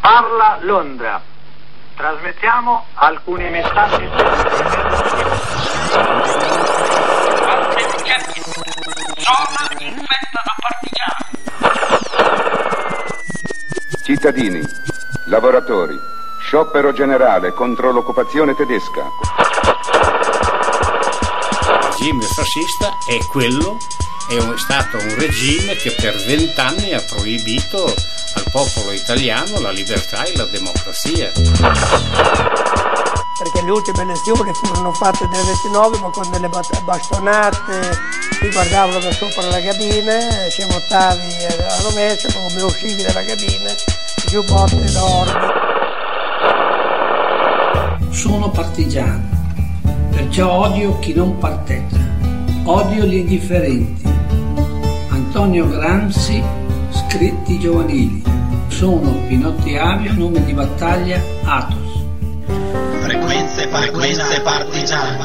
[0.00, 1.20] Parla Londra.
[1.96, 4.08] Trasmettiamo alcuni messaggi.
[9.16, 10.58] Zona infetta da.
[14.02, 14.60] Cittadini,
[15.26, 15.96] lavoratori,
[16.40, 19.06] sciopero generale contro l'occupazione tedesca.
[22.02, 23.76] Il regime fascista è quello,
[24.28, 30.24] è un- stato un regime che per vent'anni ha proibito al popolo italiano la libertà
[30.24, 31.30] e la democrazia.
[33.40, 36.48] perché le ultime elezioni furono fatte nel 29 ma con delle
[36.84, 37.98] bastonate,
[38.38, 40.18] ti guardavano da sopra la cabina,
[40.50, 43.74] ci votavi a rovescio, come uscivi dalla cabina,
[44.26, 45.46] giù botte d'orbi.
[48.10, 49.39] Sono partigiano,
[50.30, 51.98] perciò odio chi non parteggia,
[52.62, 54.08] odio gli indifferenti.
[55.08, 56.40] Antonio Gramsci,
[56.90, 58.22] scritti giovanili.
[58.68, 62.04] Sono Pinotti Avio, nome di battaglia Atos.
[63.00, 65.18] Frequenze, frequenze partigiane.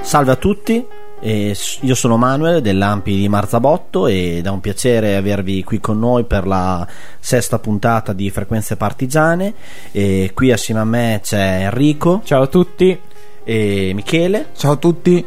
[0.00, 0.86] Salve a tutti,
[1.20, 5.98] eh, s- io sono Manuel dell'Ampi di Marzabotto ed è un piacere avervi qui con
[5.98, 6.86] noi per la
[7.18, 9.54] sesta puntata di Frequenze Partigiane.
[9.92, 12.22] E qui assieme a me c'è Enrico.
[12.24, 12.98] Ciao a tutti.
[13.44, 14.48] E Michele.
[14.56, 15.24] Ciao a tutti.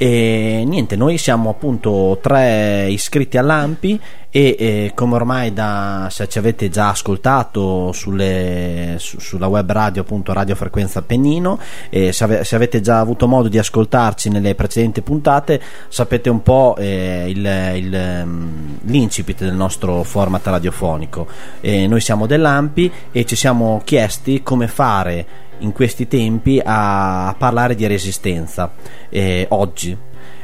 [0.00, 6.38] E niente, noi siamo appunto tre iscritti all'Ampi e eh, come ormai da, se ci
[6.38, 11.58] avete già ascoltato sulle, su- sulla web radio appunto Radio Frequenza Appennino
[11.90, 16.44] e se, ave- se avete già avuto modo di ascoltarci nelle precedenti puntate sapete un
[16.44, 21.26] po' eh, il, il, ehm, l'incipit del nostro format radiofonico.
[21.60, 27.86] Noi siamo dell'Ampi e ci siamo chiesti come fare in questi tempi a parlare di
[27.86, 28.72] resistenza
[29.08, 29.96] eh, oggi.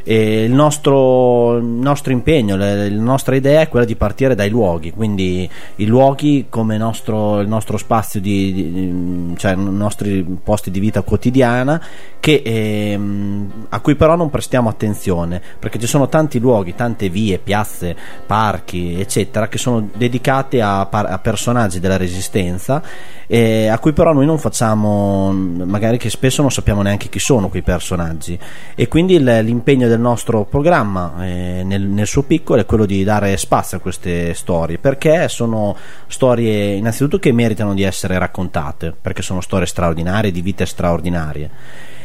[0.06, 4.90] E il, nostro, il nostro impegno, la nostra idea è quella di partire dai luoghi,
[4.90, 10.78] quindi i luoghi come nostro, il nostro spazio di, di- cioè i nostri posti di
[10.78, 11.80] vita quotidiana
[12.24, 17.36] che, ehm, a cui però non prestiamo attenzione perché ci sono tanti luoghi, tante vie,
[17.36, 22.82] piazze, parchi, eccetera, che sono dedicati a, par- a personaggi della resistenza
[23.26, 27.50] eh, a cui però noi non facciamo, magari che spesso non sappiamo neanche chi sono
[27.50, 28.38] quei personaggi.
[28.74, 33.04] E quindi il- l'impegno del nostro programma eh, nel, nel suo piccolo è quello di
[33.04, 35.76] dare spazio a queste storie perché sono
[36.06, 41.50] storie innanzitutto che meritano di essere raccontate perché sono storie straordinarie, di vite straordinarie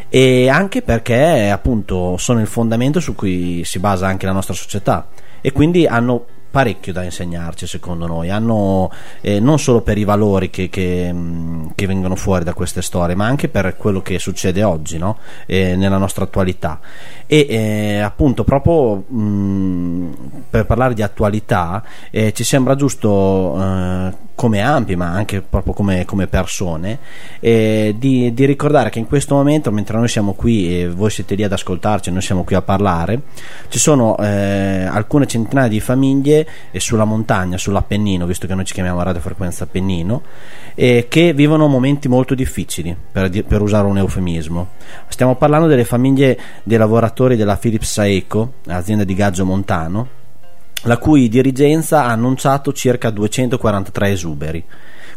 [0.10, 5.08] e anche perché appunto sono il fondamento su cui si basa anche la nostra società.
[5.42, 8.30] E quindi hanno parecchio da insegnarci secondo noi.
[8.30, 12.82] Hanno eh, non solo per i valori che, che, mh, che vengono fuori da queste
[12.82, 15.18] storie ma anche per quello che succede oggi no?
[15.46, 16.80] Eh, nella nostra attualità.
[17.26, 20.16] E eh, appunto proprio mh,
[20.50, 26.06] per parlare di attualità eh, ci sembra giusto eh, come ampi ma anche proprio come,
[26.06, 27.00] come persone
[27.42, 31.36] eh, di, di ricordare che in questo momento mentre noi siamo qui e voi siete
[31.36, 33.24] lì ad ascoltarci noi siamo qui a parlare
[33.68, 38.74] ci sono eh, alcune centinaia di famiglie eh, sulla montagna sull'Appennino visto che noi ci
[38.74, 40.22] chiamiamo radiofrequenza Appennino
[40.74, 44.70] eh, che vivono momenti molto difficili per, per usare un eufemismo.
[45.10, 50.19] Stiamo parlando delle famiglie dei lavoratori della Philips Saeco azienda di Gaggio Montano
[50.84, 54.64] la cui dirigenza ha annunciato circa 243 esuberi.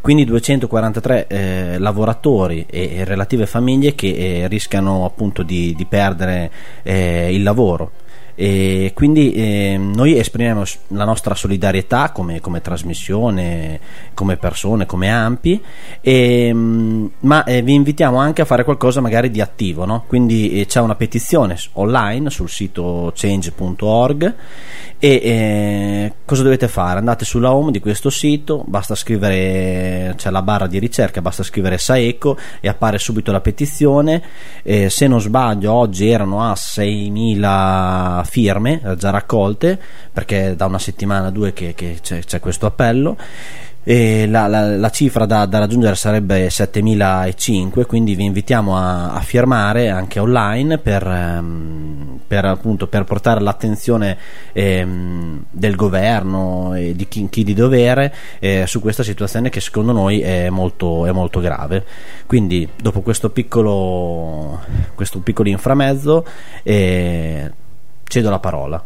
[0.01, 4.09] Quindi 243 eh, lavoratori e, e relative famiglie che
[4.43, 6.51] eh, rischiano appunto di, di perdere
[6.83, 7.93] eh, il lavoro.
[8.35, 13.81] E quindi eh, noi esprimiamo la nostra solidarietà come, come trasmissione,
[14.15, 15.63] come persone, come ampi,
[16.01, 19.85] e, mm, ma eh, vi invitiamo anche a fare qualcosa magari di attivo.
[19.85, 20.05] No?
[20.07, 24.35] Quindi eh, c'è una petizione online sul sito change.org
[24.99, 26.99] e eh, cosa dovete fare?
[26.99, 31.77] Andate sulla home di questo sito, basta scrivere, c'è la barra di ricerca, basta scrivere
[31.77, 34.23] Saeco e appare subito la petizione.
[34.63, 39.79] Eh, se non sbaglio, oggi erano a 6.000 firme eh, già raccolte,
[40.13, 43.17] perché da una settimana o due che, che c'è, c'è questo appello.
[43.85, 49.89] La, la- la cifra da, da raggiungere sarebbe 7005 quindi vi invitiamo a, a firmare
[49.89, 54.17] anche online per, ehm, per, appunto, per portare l'attenzione
[54.53, 59.91] ehm, del governo e di chi, chi di dovere eh, su questa situazione che secondo
[59.91, 61.85] noi è molto, è molto grave
[62.27, 64.61] quindi dopo questo piccolo
[64.95, 66.25] questo piccolo inframezzo
[66.63, 67.51] eh,
[68.13, 68.85] cedo la parola.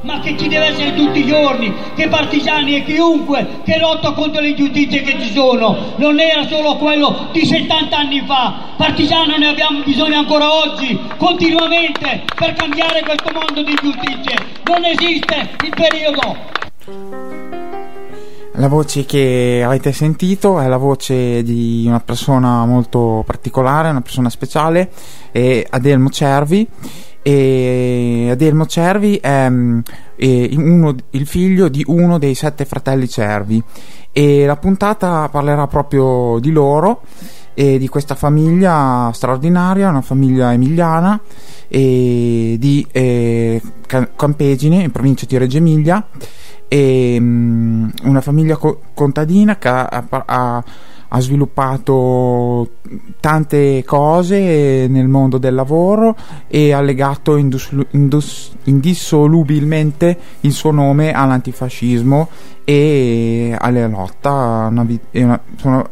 [0.00, 4.40] Ma che ci deve essere tutti i giorni, che partigiani e chiunque che lotta contro
[4.40, 9.46] le ingiustizie che ci sono, non era solo quello di 70 anni fa, partigiano ne
[9.46, 14.34] abbiamo bisogno ancora oggi, continuamente, per cambiare questo mondo di ingiustizie,
[14.64, 16.50] non esiste il periodo.
[18.56, 24.28] La voce che avete sentito è la voce di una persona molto particolare, una persona
[24.28, 24.90] speciale,
[25.30, 26.68] è Adelmo Cervi
[27.22, 29.78] e Adelmo Cervi è, mm,
[30.16, 33.62] è uno, il figlio di uno dei sette fratelli Cervi.
[34.10, 37.02] E la puntata parlerà proprio di loro
[37.54, 41.20] e di questa famiglia straordinaria, una famiglia emiliana
[41.68, 46.04] di eh, Campegine in provincia di Reggio Emilia.
[46.68, 50.64] E um, una famiglia co- contadina che ha, ha
[51.14, 52.70] ha sviluppato
[53.20, 56.16] tante cose nel mondo del lavoro
[56.48, 62.28] e ha legato indus- indus- indissolubilmente il suo nome all'antifascismo
[62.64, 64.68] e alla lotta.
[64.70, 65.90] Una vi- una, sono,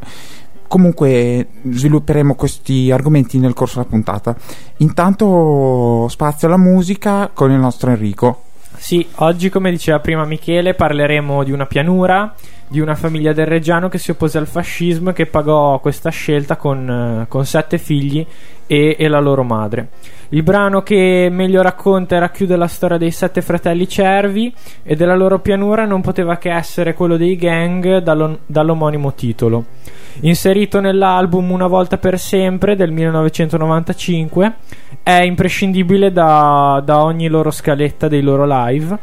[0.67, 4.35] comunque svilupperemo questi argomenti nel corso della puntata.
[4.79, 8.45] Intanto spazio alla musica con il nostro Enrico.
[8.79, 12.35] Sì, oggi come diceva prima Michele parleremo di una pianura
[12.71, 16.55] di una famiglia del Reggiano che si oppose al fascismo e che pagò questa scelta
[16.55, 18.25] con, eh, con sette figli
[18.65, 19.89] e, e, la loro madre.
[20.29, 25.17] Il brano che meglio racconta e racchiude la storia dei sette fratelli cervi e della
[25.17, 29.65] loro pianura non poteva che essere quello dei gang dallo, dall'omonimo titolo.
[30.21, 34.55] Inserito nell'album Una volta per sempre del 1995,
[35.03, 38.99] è imprescindibile da, da ogni loro scaletta dei loro live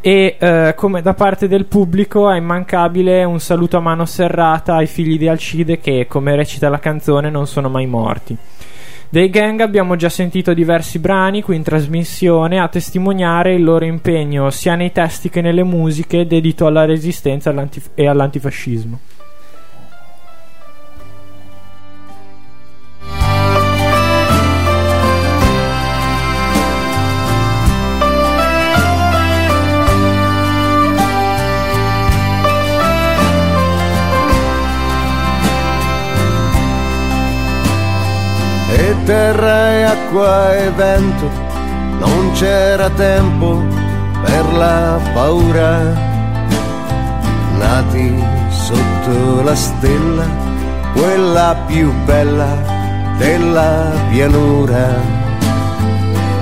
[0.00, 4.86] e eh, come da parte del pubblico è immancabile un saluto a mano serrata ai
[4.86, 8.36] figli di Alcide che, come recita la canzone, non sono mai morti.
[9.10, 14.50] Dei gang abbiamo già sentito diversi brani qui in trasmissione a testimoniare il loro impegno
[14.50, 17.52] sia nei testi che nelle musiche dedito alla resistenza
[17.94, 19.17] e all'antifascismo.
[39.28, 41.28] Terra e acqua e vento,
[41.98, 43.62] non c'era tempo
[44.24, 45.70] per la paura.
[47.58, 50.24] Nati sotto la stella,
[50.94, 52.52] quella più bella
[53.18, 54.86] della pianura.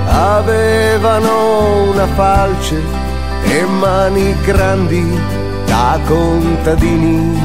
[0.07, 2.81] Avevano una falce
[3.43, 5.19] e mani grandi
[5.65, 7.37] da contadini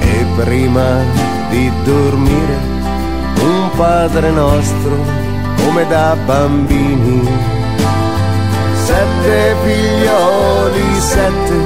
[0.00, 0.88] e prima
[1.48, 2.77] di dormire
[3.42, 4.96] un Padre nostro
[5.64, 7.28] come da bambini.
[8.84, 11.58] Sette figlioli, sette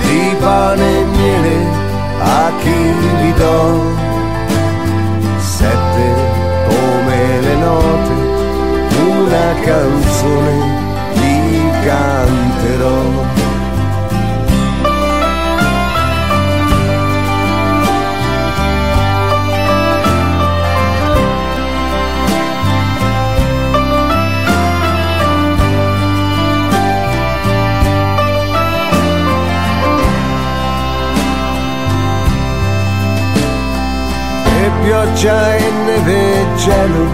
[0.00, 1.56] di pane e miele
[2.20, 3.82] a chi li do.
[5.38, 6.06] Sette
[6.68, 8.12] come le note,
[8.98, 10.54] una canzone
[11.14, 13.25] li canterò.
[34.86, 37.06] Pioggia e neve e cielo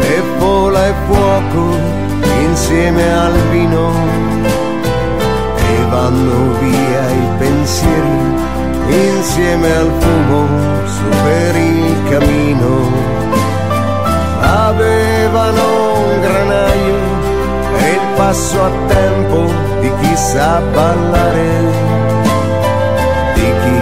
[0.00, 1.64] e vola e fuoco
[2.42, 3.92] insieme al vino
[5.70, 8.18] e vanno via i pensieri
[8.88, 10.46] insieme al fumo
[10.86, 12.72] su per il camino.
[14.40, 15.64] Avevano
[16.08, 16.98] un granaio
[17.78, 19.44] e il passo a tempo
[19.80, 21.50] di chi sa ballare
[23.34, 23.80] di chi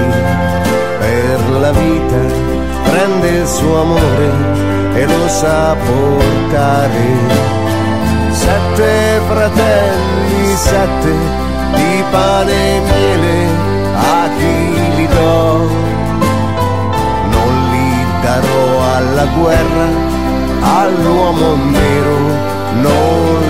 [0.99, 2.44] per la vita
[3.05, 4.31] prende il suo amore
[4.95, 7.07] e lo sa portare.
[8.31, 11.13] Sette fratelli, sette
[11.75, 13.37] di pane e miele
[13.95, 15.69] a chi li do.
[17.35, 17.91] Non li
[18.23, 19.87] darò alla guerra,
[20.81, 22.19] all'uomo nero,
[22.87, 23.44] non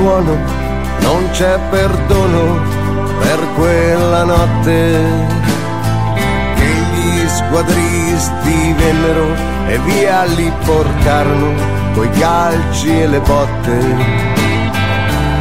[0.00, 0.34] tuono,
[1.00, 2.62] non c'è perdono
[3.20, 5.38] per quella notte
[6.56, 9.34] che quadristi vennero
[9.66, 11.52] e via li portarono
[11.94, 13.78] coi calci e le botte.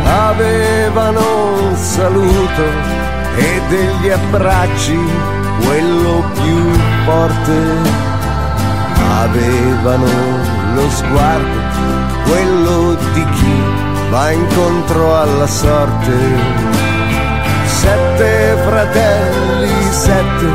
[0.03, 1.21] Avevano
[1.61, 2.63] un saluto
[3.37, 4.99] e degli abbracci,
[5.63, 6.71] quello più
[7.05, 7.57] forte.
[9.21, 10.07] Avevano
[10.73, 11.59] lo sguardo,
[12.25, 13.68] quello di chi
[14.09, 16.13] va incontro alla sorte.
[17.65, 20.49] Sette fratelli, sette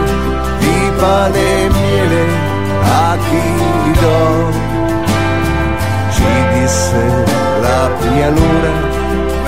[0.59, 2.27] di pane e miele
[2.83, 4.53] a chi do.
[6.11, 7.25] Ci disse
[7.61, 8.73] la pianura,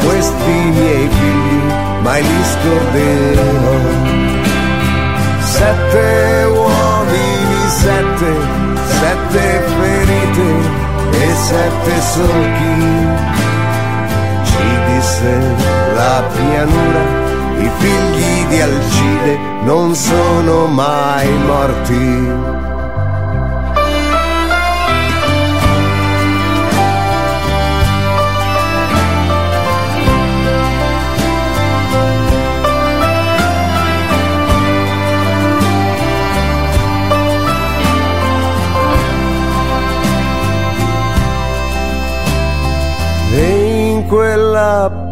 [0.05, 1.73] questi miei figli
[2.03, 3.45] mai li scorderò.
[5.41, 8.33] Sette uomini, sette,
[9.01, 13.46] sette ferite e sette solchi
[15.17, 15.55] disse
[15.95, 22.56] la pianura, i figli di Alcide non sono mai morti.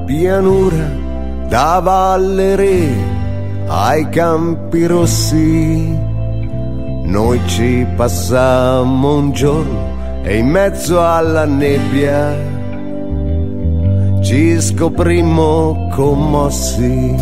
[0.05, 0.91] Pianura
[1.49, 2.89] da Valle Re
[3.67, 5.99] ai Campi Rossi
[7.05, 12.53] noi ci passammo un giorno e in mezzo alla nebbia
[14.25, 17.15] ci scoprimmo commossi.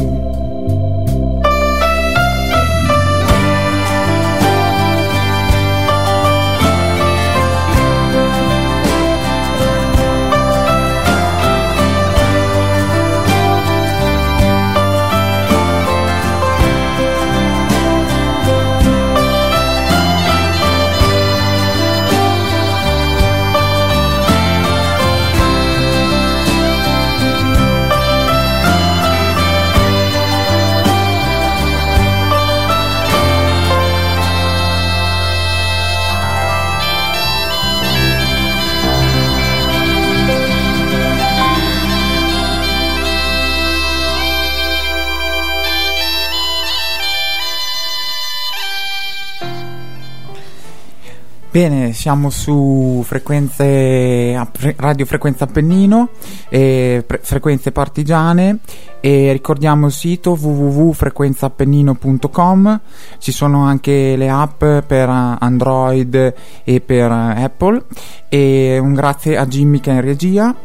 [51.53, 54.35] Bene, siamo su frequenze
[54.77, 56.09] radio frequenza Appennino
[56.49, 58.61] e pre- frequenze partigiane
[59.01, 62.81] e ricordiamo il sito www.frequenzaappennino.com
[63.19, 67.85] ci sono anche le app per Android e per Apple.
[68.31, 70.57] E un grazie a Jimmy che è in regia.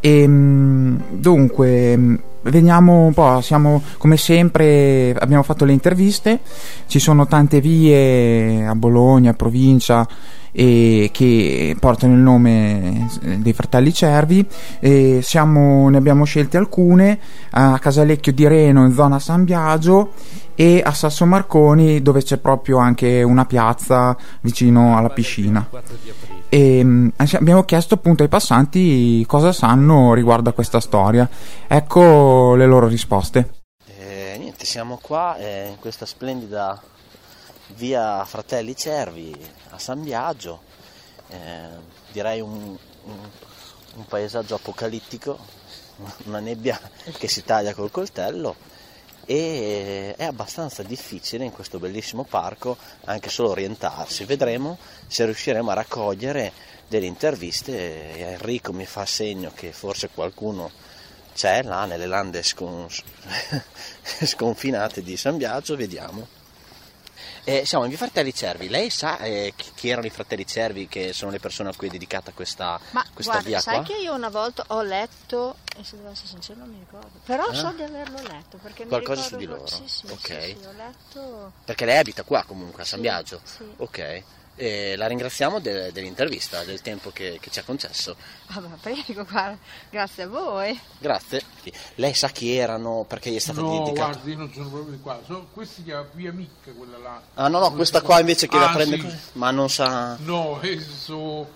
[0.00, 6.40] E mm, dunque veniamo un po', siamo come sempre, abbiamo fatto le interviste,
[6.86, 10.06] ci sono tante vie a Bologna, provincia
[10.56, 14.46] e che portano il nome eh, dei fratelli Cervi.
[14.78, 17.18] E siamo, ne abbiamo scelte alcune
[17.50, 20.12] a Casalecchio di Reno in zona San Biagio
[20.54, 25.66] e a Sasso Marconi dove c'è proprio anche una piazza vicino alla piscina
[26.54, 31.28] e mm, abbiamo chiesto appunto ai passanti cosa sanno riguardo a questa storia.
[31.66, 33.62] Ecco le loro risposte.
[33.98, 36.80] Eh, niente, siamo qua eh, in questa splendida
[37.74, 39.34] via Fratelli Cervi
[39.70, 40.60] a San Biagio,
[41.30, 41.36] eh,
[42.12, 43.28] direi un, un-
[43.96, 45.36] un paesaggio apocalittico,
[46.26, 46.78] una nebbia
[47.18, 48.54] che si taglia col coltello
[49.26, 54.24] e è abbastanza difficile in questo bellissimo parco anche solo orientarsi.
[54.24, 56.52] Vedremo se riusciremo a raccogliere
[56.88, 58.16] delle interviste.
[58.32, 60.70] Enrico mi fa segno che forse qualcuno
[61.34, 62.88] c'è là nelle lande scon-
[64.24, 66.43] sconfinate di San Biagio, vediamo.
[67.46, 70.88] Eh, siamo in via Fratelli Cervi, lei sa eh, chi, chi erano i Fratelli Cervi
[70.88, 73.84] che sono le persone a cui è dedicata questa, Ma questa guarda, via sai qua?
[73.84, 77.44] che io una volta ho letto, e se devo essere sincero non mi ricordo, però
[77.44, 77.54] Ah.
[77.54, 79.66] so di averlo letto, perché Qualcosa su di loro?
[79.66, 80.18] Sì, sì, Ok.
[80.20, 81.52] sì, sì, ho letto...
[81.66, 83.38] Perché lei abita qua comunque a San Biagio?
[83.44, 83.64] sì.
[83.76, 84.22] Ok.
[84.56, 88.14] Eh, la ringraziamo de- dell'intervista, del tempo che, che ci ha concesso.
[88.46, 89.58] Ah, ma prego, guarda,
[89.90, 90.78] grazie a voi.
[90.98, 91.42] Grazie.
[91.96, 94.12] Lei sa chi erano perché gli è stata No, dedicata?
[94.12, 95.20] guardi, io non sono proprio di qua.
[95.26, 97.20] Sono, questi che via Micca, quella là.
[97.34, 99.02] Ah no, no, questa qua invece che la Ah, prende sì.
[99.02, 99.16] così.
[99.32, 100.16] Ma non sa...
[100.20, 101.48] No, eh, so,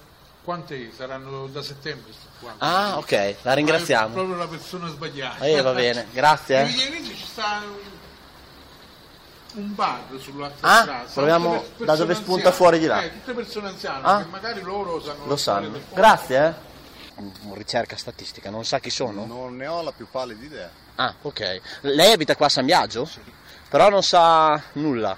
[0.43, 2.13] quante saranno da settembre?
[2.59, 4.15] Ah, ok, la Ma è ringraziamo.
[4.15, 5.45] proprio la persona sbagliata.
[5.45, 6.63] Eh, va bene, grazie, eh.
[6.63, 7.63] Evidentemente ci sta
[9.55, 11.05] un, bar sull'altra Ah, strada.
[11.13, 12.57] proviamo da dove spunta anziane.
[12.57, 13.03] fuori di là.
[13.03, 14.19] Eh, tutte persone anziane, Ah.
[14.23, 15.81] che magari loro sanno Lo sanno.
[15.93, 16.67] Grazie, eh.
[17.55, 19.25] Ricerca statistica, non sa chi sono?
[19.27, 20.71] Non ne ho la più pallida idea.
[20.97, 21.61] Ah, ok.
[21.83, 23.09] Lei abita qua a San Biagio?
[23.69, 25.17] Però non sa nulla.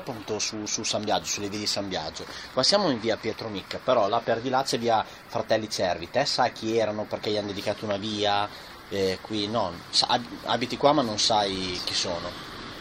[0.00, 2.24] appunto su, su San Biagio, sulle vie di San Biagio.
[2.52, 6.08] Qua siamo in via Pietro Micca, però là per di là c'è via Fratelli Cervi.
[6.08, 8.48] Te sai chi erano perché gli hanno dedicato una via?
[8.88, 9.70] Eh, qui no,
[10.44, 12.30] abiti qua ma non sai chi sono.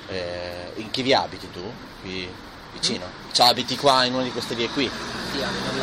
[0.10, 1.72] Eh, in che via abiti tu?
[2.02, 2.30] Qui
[2.74, 3.06] vicino?
[3.32, 4.90] Cioè abiti qua in una di queste vie qui?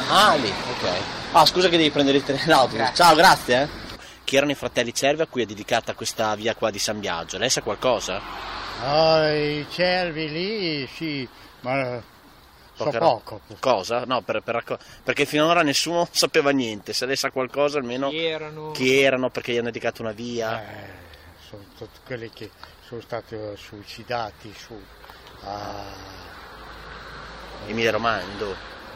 [0.09, 0.88] Ah, lì, ok.
[1.33, 2.40] Ah, scusa che devi prendere il treno.
[2.47, 2.90] l'autobus.
[2.95, 3.62] Ciao, grazie.
[3.62, 3.69] eh.
[4.25, 7.37] Chi erano i Fratelli Cervi a cui è dedicata questa via qua di San Biagio?
[7.38, 8.21] Lei sa qualcosa?
[8.81, 11.28] Ah, i cervi lì, sì,
[11.61, 12.02] ma
[12.75, 13.40] so Poche- poco.
[13.61, 14.04] Cosa?
[14.07, 16.93] No, per- per racco- perché finora nessuno sapeva niente.
[16.95, 18.71] Se lei sa qualcosa, almeno Chi erano?
[18.73, 20.62] chi erano, perché gli hanno dedicato una via.
[20.62, 20.88] Eh,
[21.49, 22.50] sono tutti quelli che
[22.94, 24.80] sono stati eh, suicidati su...
[25.44, 25.82] ah,
[27.66, 28.24] Emilia Romagna,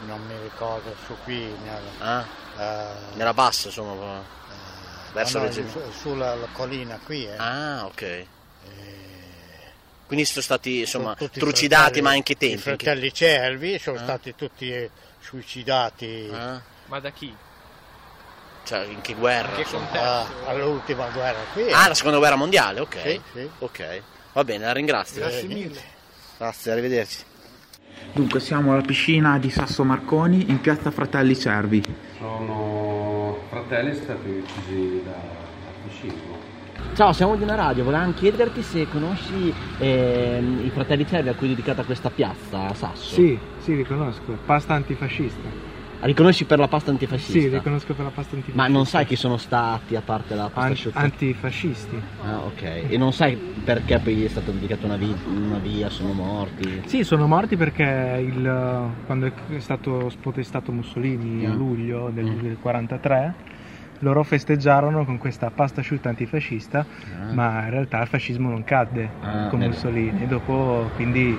[0.05, 2.25] non mi ricordo, su qui, nella, Ah?
[2.57, 4.23] eh, Nella bassa, insomma.
[5.13, 7.25] verso no, no, Reggio su- sulla la collina qui.
[7.25, 7.35] Eh.
[7.37, 8.25] Ah, ok.
[10.05, 12.57] Quindi sono stati insomma Tutti trucidati, fratelli- ma in che I tempi?
[12.57, 14.03] fratelli Cervi sono Ah.
[14.03, 14.89] stati tutti eh,
[15.19, 16.59] suicidati Ah.
[16.85, 17.35] Ma da chi?
[18.69, 19.55] Cioè, in che guerra?
[19.55, 19.65] Che
[19.97, 21.65] ah, all'ultima guerra qui.
[21.65, 21.73] eh.
[21.73, 22.99] Ah, la seconda guerra mondiale, ok.
[23.01, 23.49] Sì, sì.
[23.57, 24.01] Ok.
[24.33, 25.21] Va bene, la ringrazio.
[25.21, 25.81] Grazie mille.
[26.37, 27.17] Grazie, arrivederci.
[28.11, 31.83] Dunque siamo alla piscina di Sasso Marconi in piazza Fratelli Cervi.
[32.19, 36.37] Sono fratelli stati uccisi da, da fascismo.
[36.93, 41.47] Ciao, siamo di una radio, volevamo chiederti se conosci ehm, i fratelli Cervi a cui
[41.47, 43.15] è dedicata questa piazza a Sasso.
[43.15, 44.37] Sì, sì, riconosco.
[44.45, 45.68] Pasta antifascista.
[46.01, 47.39] Riconosci per la pasta antifascista?
[47.39, 48.69] Sì, riconosco per la pasta antifascista.
[48.69, 50.99] Ma non sai chi sono stati a parte la pasta An- asciutta?
[50.99, 52.03] antifascisti.
[52.21, 52.61] Ah, ok.
[52.89, 56.83] E non sai perché poi è stata dedicata una, vi- una via, sono morti?
[56.85, 61.57] Sì, sono morti perché il- quando è stato spotestato Mussolini a Mm.
[61.57, 63.35] luglio del 1943
[64.01, 66.85] loro festeggiarono con questa pasta asciutta antifascista,
[67.27, 67.33] Ah.
[67.33, 69.59] ma in realtà il fascismo non cadde Ah, con.
[69.59, 71.37] Mussolini e dopo quindi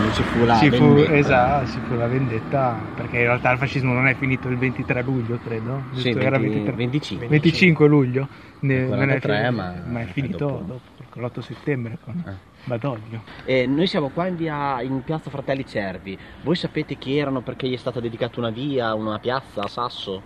[0.00, 1.14] Quindi ci fu la ci fu, vendetta.
[1.16, 5.02] esatto, ci fu la vendetta perché in realtà il fascismo non è finito il 23
[5.02, 6.18] luglio credo Sì, giusto?
[6.20, 7.26] Era 20 23 25.
[7.28, 8.28] 25 luglio
[8.60, 9.52] ne- non è 43, finito-
[9.90, 10.54] ma- è finito dopo.
[10.66, 10.80] dopo,
[11.10, 16.16] con l'8 settembre con Badoglio Eh, noi siamo qua in, via, in piazza Fratelli Cervi.
[16.42, 20.22] Voi sapete chi erano perché gli è stata dedicata una via, una piazza a Sasso?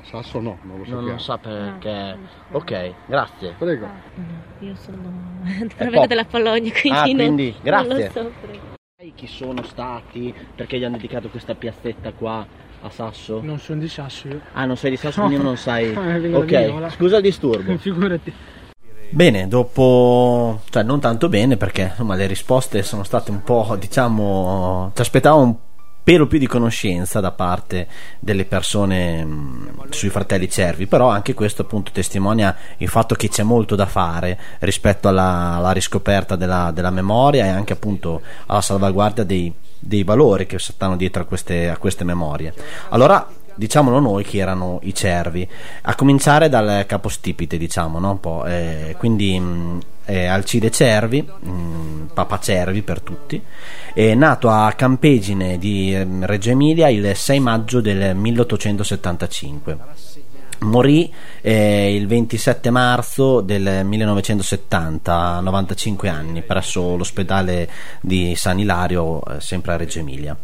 [0.00, 1.06] A Sasso no, non lo No, sappiamo.
[1.08, 2.18] non sa perché.
[2.52, 3.54] Ok, grazie.
[3.58, 3.88] Prego.
[4.60, 5.00] Io sono
[5.76, 7.88] provengo dalla Polonia, quindi, Ah, non- quindi, non, grazie.
[8.04, 8.30] lo so.
[8.40, 8.71] prego.
[9.02, 10.32] Sai chi sono stati?
[10.54, 12.46] Perché gli hanno dedicato questa piazzetta qua
[12.82, 13.40] a Sasso?
[13.42, 15.90] non sono di Sasso io Ah, non sei di Sasso, quindi non sai.
[15.92, 16.86] Eh, Vignola.
[16.86, 17.76] Ok, scusa il disturbo.
[17.82, 18.32] figurati
[19.10, 24.92] Bene, dopo, cioè non tanto bene perché insomma le risposte sono state un po', diciamo,
[24.94, 25.56] ci aspettavo un
[26.02, 27.86] pelo più di conoscenza da parte
[28.18, 33.42] delle persone mh, sui fratelli Cervi, però anche questo appunto testimonia il fatto che c'è
[33.42, 39.24] molto da fare rispetto alla, alla riscoperta della, della memoria e anche appunto alla salvaguardia
[39.24, 42.52] dei, dei valori che stanno dietro a queste, a queste memorie.
[42.90, 45.48] Allora, diciamolo noi chi erano i cervi,
[45.82, 48.44] a cominciare dal capostipite, diciamo, no?
[48.46, 51.50] Eh, quindi mh, eh, Alcide Cervi, mh,
[52.12, 53.42] Papa Cervi per tutti,
[53.94, 59.78] è nato a Campegine di ehm, Reggio Emilia il 6 maggio del 1875.
[60.62, 67.68] Morì eh, il 27 marzo del 1970, a 95 anni, presso l'ospedale
[68.00, 70.36] di San Ilario, eh, sempre a Reggio Emilia.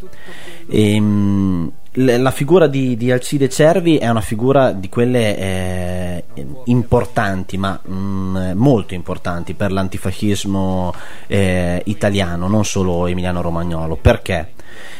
[0.69, 6.23] Ehm, l- la figura di, di Alcide Cervi è una figura di quelle eh,
[6.65, 10.93] importanti, ma mm, molto importanti per l'antifascismo
[11.27, 13.95] eh, italiano, non solo emiliano-romagnolo.
[13.95, 14.51] Perché?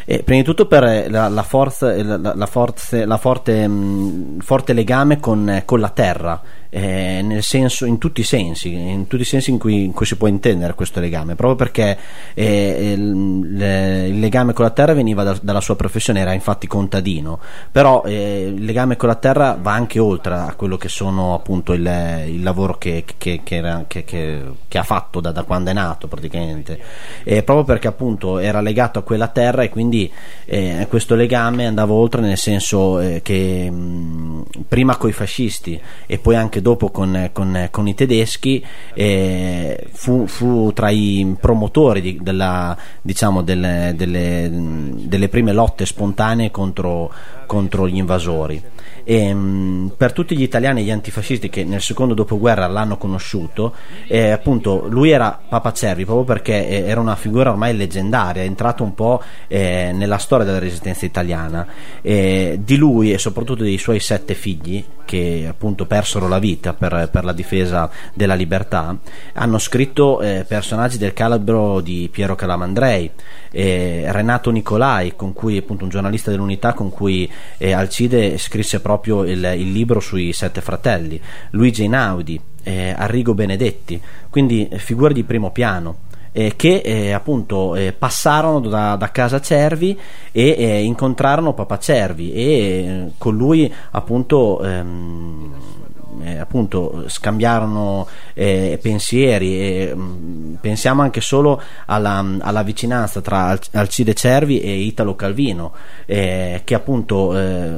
[0.05, 4.73] Eh, prima di tutto per la, la forza, la, la- forze- la forte, mh, forte
[4.73, 9.25] legame con, con la terra, eh, nel senso, in tutti i sensi, in tutti i
[9.25, 11.97] sensi in cui, in cui si può intendere questo legame, proprio perché
[12.33, 16.67] eh, il, le- il legame con la terra veniva da- dalla sua professione, era infatti
[16.67, 17.39] contadino,
[17.71, 21.73] però eh, il legame con la terra va anche oltre a quello che sono appunto
[21.73, 21.81] il,
[22.27, 26.79] il lavoro che, che- che era- che- ha fatto da, da quando è nato praticamente,
[27.23, 30.11] e proprio perché appunto era legato a quella terra e quindi
[30.45, 36.17] eh, questo legame andava oltre nel senso eh, che mh, prima con i fascisti e
[36.19, 42.19] poi anche dopo con, con- con i tedeschi eh, fu, fu tra i promotori di-
[42.21, 47.11] della, diciamo, delle, delle- delle prime lotte spontanee contro
[47.49, 48.61] contro, gli invasori.
[49.03, 53.73] E, mh, per tutti gli italiani e gli antifascisti che nel secondo dopoguerra l'hanno conosciuto,
[54.07, 58.45] eh, appunto lui era Papa Cervi proprio perché eh, era una figura ormai leggendaria, è
[58.45, 61.65] entrato un po' eh, nella storia della resistenza italiana.
[62.01, 67.23] Di lui e soprattutto dei suoi sette figli, che appunto persero la vita per, per
[67.23, 68.95] la difesa della libertà,
[69.33, 73.09] hanno scritto eh, personaggi del calibro di Piero Calamandrei,
[73.51, 79.23] eh, Renato Nicolai, con cui appunto un giornalista dell'Unità con cui eh, Alcide scrisse proprio
[79.23, 81.19] il, il libro sui sette fratelli,
[81.51, 86.07] Luigi Einaudi, eh, Arrigo Benedetti, quindi eh, figure di primo piano.
[86.31, 89.97] Eh, che eh, appunto eh, passarono da, da, casa Cervi
[90.31, 95.53] e eh, incontrarono Papa Cervi e eh, con lui appunto ehm,
[96.21, 104.13] eh, appunto scambiarono eh, pensieri e mh, pensiamo anche solo alla, alla vicinanza tra Alcide
[104.13, 105.73] Cervi e Italo Calvino
[106.05, 107.77] eh, che appunto eh,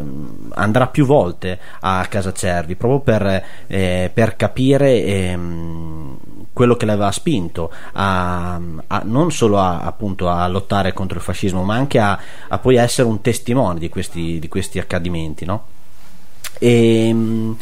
[0.52, 6.18] andrà più volte a casa Cervi proprio per, eh, per capire ehm,
[6.54, 11.64] quello che l'aveva spinto a, a, non solo a, appunto, a lottare contro il fascismo
[11.64, 15.80] ma anche a, a poi essere un testimone di questi, di questi accadimenti no?
[16.64, 17.58] E, mh,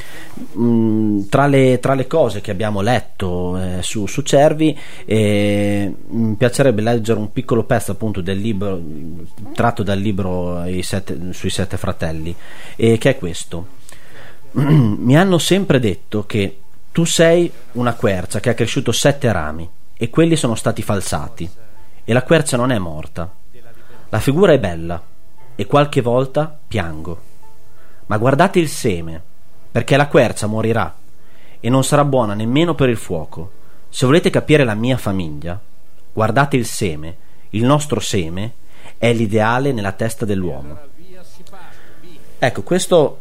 [0.57, 6.35] mm, tra, le, tra, le, cose che abbiamo letto eh, su, su, Cervi, eh, mi
[6.35, 8.77] piacerebbe leggere un piccolo pezzo appunto del libro
[9.53, 12.35] tratto dal libro sette, sui sette fratelli,
[12.75, 13.67] eh, che è questo.
[14.51, 16.59] mi hanno sempre detto che
[16.91, 21.49] tu sei una quercia che ha cresciuto sette rami e quelli sono stati falsati
[22.03, 23.31] e la quercia non è morta.
[24.09, 25.01] La figura è bella
[25.55, 27.27] e qualche volta piango
[28.09, 29.21] ma guardate il seme,
[29.71, 30.95] perché la quercia morirà
[31.59, 33.51] e non sarà buona nemmeno per il fuoco.
[33.87, 35.59] Se volete capire la mia famiglia,
[36.11, 37.15] guardate il seme,
[37.51, 38.53] il nostro seme
[38.97, 40.77] è l'ideale nella testa dell'uomo.
[42.39, 43.19] Ecco, questo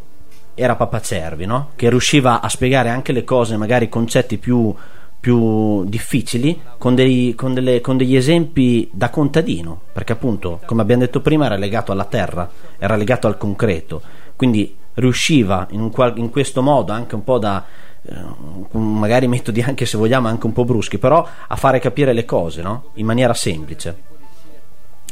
[0.54, 1.72] era Papa Cervi, no?
[1.76, 4.74] che riusciva a spiegare anche le cose, magari concetti più,
[5.20, 11.02] più difficili, con, dei, con, delle, con, degli esempi da contadino, perché appunto, come abbiamo
[11.02, 16.30] detto prima, era legato alla terra, era legato al concreto quindi riusciva in, un, in
[16.30, 17.64] questo modo anche un po' da
[18.02, 22.24] eh, magari metodi anche se vogliamo anche un po' bruschi però a fare capire le
[22.24, 22.90] cose no?
[22.94, 23.96] in maniera semplice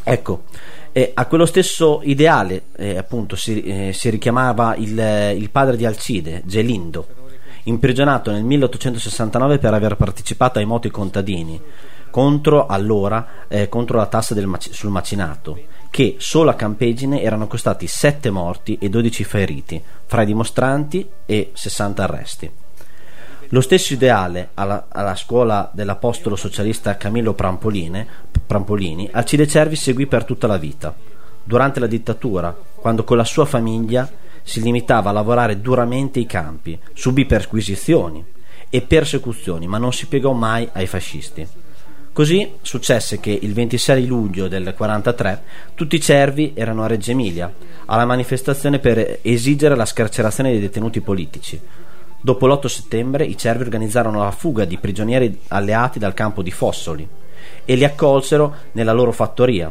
[0.04, 0.44] ecco
[0.92, 5.84] e a quello stesso ideale eh, appunto si, eh, si richiamava il, il, padre di
[5.84, 7.08] Alcide Gelindo
[7.64, 11.60] imprigionato nel 1869 per aver partecipato ai moti contadini
[12.10, 15.58] contro allora eh, contro la tassa mac- sul macinato
[15.90, 21.50] che solo a Campegine erano costati 7 morti e 12 feriti, fra i dimostranti e
[21.52, 22.50] 60 arresti.
[23.50, 30.46] Lo stesso ideale alla, alla scuola dell'apostolo socialista Camillo Prampolini Alcide Cervi seguì per tutta
[30.48, 30.94] la vita.
[31.44, 34.10] Durante la dittatura, quando con la sua famiglia
[34.42, 38.24] si limitava a lavorare duramente i campi, subì perquisizioni
[38.68, 41.46] e persecuzioni, ma non si piegò mai ai fascisti.
[42.16, 45.42] Così successe che il 26 luglio del 43
[45.74, 47.52] tutti i cervi erano a Reggio Emilia,
[47.84, 51.60] alla manifestazione per esigere la scarcerazione dei detenuti politici.
[52.18, 57.06] Dopo l'8 settembre i cervi organizzarono la fuga di prigionieri alleati dal campo di Fossoli
[57.66, 59.70] e li accolsero nella loro fattoria.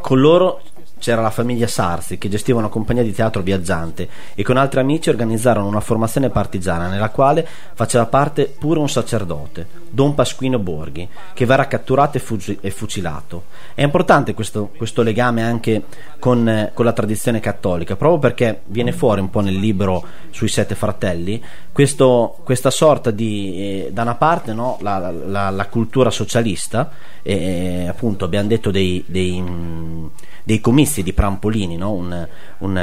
[0.00, 0.60] Con loro
[0.98, 5.08] c'era la famiglia Sarzi che gestiva una compagnia di teatro viaggiante e con altri amici
[5.08, 11.46] organizzarono una formazione partigiana nella quale faceva parte pure un sacerdote, Don Pasquino Borghi, che
[11.46, 13.44] verrà catturato e, fugi- e fucilato.
[13.74, 15.84] È importante questo, questo legame anche
[16.18, 20.48] con, eh, con, la tradizione cattolica, proprio perché viene fuori un po' nel libro sui
[20.48, 26.10] sette fratelli questo, questa sorta di, eh, da una parte, no, la, la, la, cultura
[26.10, 26.90] socialista,
[27.22, 30.10] eh, appunto abbiamo detto dei, dei mh,
[30.46, 31.90] dei comizi di Prampolini, no?
[31.90, 32.28] un,
[32.58, 32.76] un,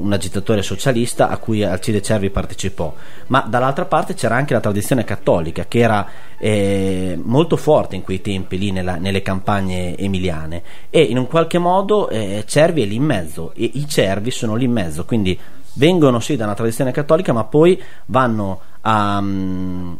[0.00, 2.94] un, agitatore socialista a cui Alcide Cervi partecipò,
[3.26, 6.59] ma dall'altra parte c'era anche la tradizione cattolica che era eh,
[7.22, 10.62] molto forte in quei tempi lì nella, nelle campagne emiliane.
[10.90, 14.54] E in un qualche modo eh, Cervi è lì in mezzo e i cervi sono
[14.54, 15.38] lì in mezzo, quindi
[15.74, 19.22] vengono sì da una tradizione cattolica ma poi vanno a,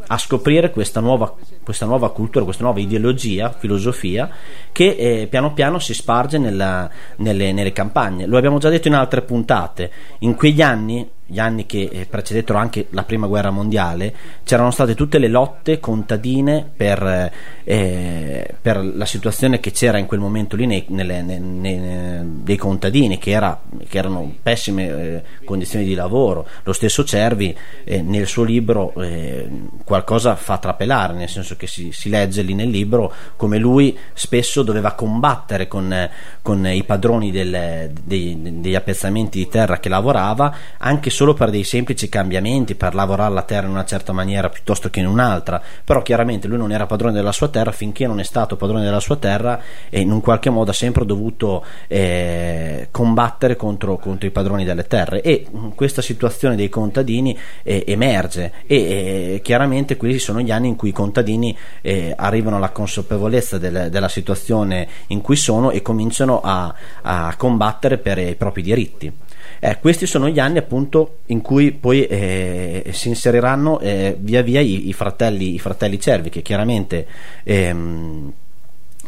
[0.07, 1.33] a scoprire questa nuova,
[1.71, 4.29] questa nuova, cultura, questa nuova ideologia, filosofia
[4.73, 8.25] che eh, piano piano si sparge nella, nelle, nelle, campagne.
[8.25, 12.59] Lo abbiamo già detto in altre puntate, in quegli anni gli anni che eh, precedettero
[12.59, 17.31] anche la prima guerra mondiale, c'erano state tutte le lotte contadine per,
[17.63, 22.57] eh, per la situazione che c'era in quel momento lì nei, nelle, nei, nei, dei
[22.57, 26.45] contadini, che, era, che erano pessime eh, condizioni di lavoro.
[26.63, 27.55] Lo stesso Cervi
[27.85, 29.49] eh, nel suo libro eh,
[29.85, 34.63] qualcosa fa trapelare, nel senso che si, si, legge lì nel libro come lui spesso
[34.63, 36.09] doveva combattere con,
[36.41, 41.63] con i padroni del, dei, degli appezzamenti di terra che lavorava, anche solo per dei
[41.63, 46.01] semplici cambiamenti, per lavorare la terra in una certa maniera piuttosto che in un'altra, però
[46.01, 49.17] chiaramente lui non era padrone della sua terra finché non è stato padrone della sua
[49.17, 54.65] terra e in un qualche modo ha sempre dovuto eh, combattere contro, contro, i padroni
[54.65, 55.21] delle terre.
[55.21, 55.45] E
[55.75, 58.51] questa situazione dei contadini eh, emerge.
[58.65, 61.40] E eh, chiaramente questi sono gli anni in cui i contadini
[61.81, 67.97] eh, arrivano alla consapevolezza del, della situazione in cui sono e cominciano a, a combattere
[67.97, 69.11] per i propri diritti.
[69.59, 74.59] Eh, questi sono gli anni appunto in cui poi eh, si inseriranno eh, via via
[74.59, 77.05] i, i, fratelli, i, fratelli, cervi che chiaramente
[77.43, 78.31] ehm,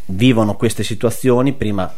[0.05, 1.91] vivono queste situazioni prima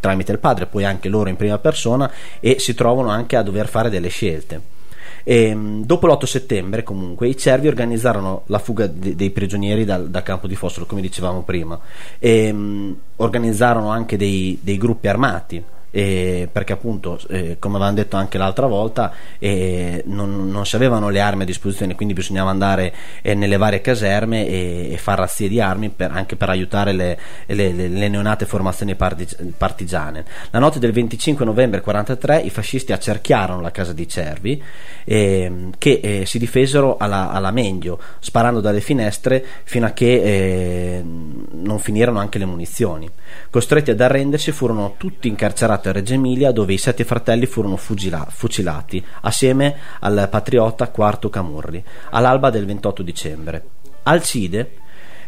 [0.00, 3.68] tramite il padre, poi anche loro in prima persona e si trovano anche a dover
[3.68, 4.78] fare delle scelte.
[5.22, 10.08] E, ehm, dopo l'8 settembre, comunque, i cervi organizzarono la fuga de- dei prigionieri dal,
[10.08, 11.78] dal, campo di Fossolo, come dicevamo prima,
[12.18, 18.16] e um, organizzarono anche dei, dei gruppi armati eh, perché appunto eh, come avevamo detto
[18.16, 22.94] anche l'altra volta eh, non, non, si avevano le armi a disposizione quindi bisognava andare
[23.22, 27.18] eh, nelle varie caserme e, e fare razzie di armi per, anche per aiutare le,
[27.46, 30.24] le, le, neonate formazioni partigiane.
[30.50, 34.62] La notte del 25 novembre 43 i fascisti accerchiarono la casa di Cervi
[35.04, 41.02] ehm, che eh, si difesero alla, alla Mendio sparando dalle finestre fino a che eh,
[41.04, 43.08] non finirono anche le munizioni.
[43.50, 48.26] Costretti ad arrendersi furono tutti incarcerati a Reggio Emilia dove i sette fratelli furono fugila-
[48.28, 53.64] fucilati assieme al patriota Quarto Camurri all'alba del 28 dicembre.
[54.02, 54.72] Alcide,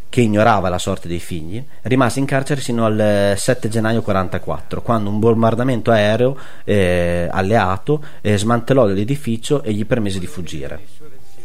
[0.09, 5.09] che ignorava la sorte dei figli, rimase in carcere sino al 7 gennaio 44, quando
[5.09, 11.02] un bombardamento aereo eh, alleato eh, smantellò l'edificio e gli permise di fuggire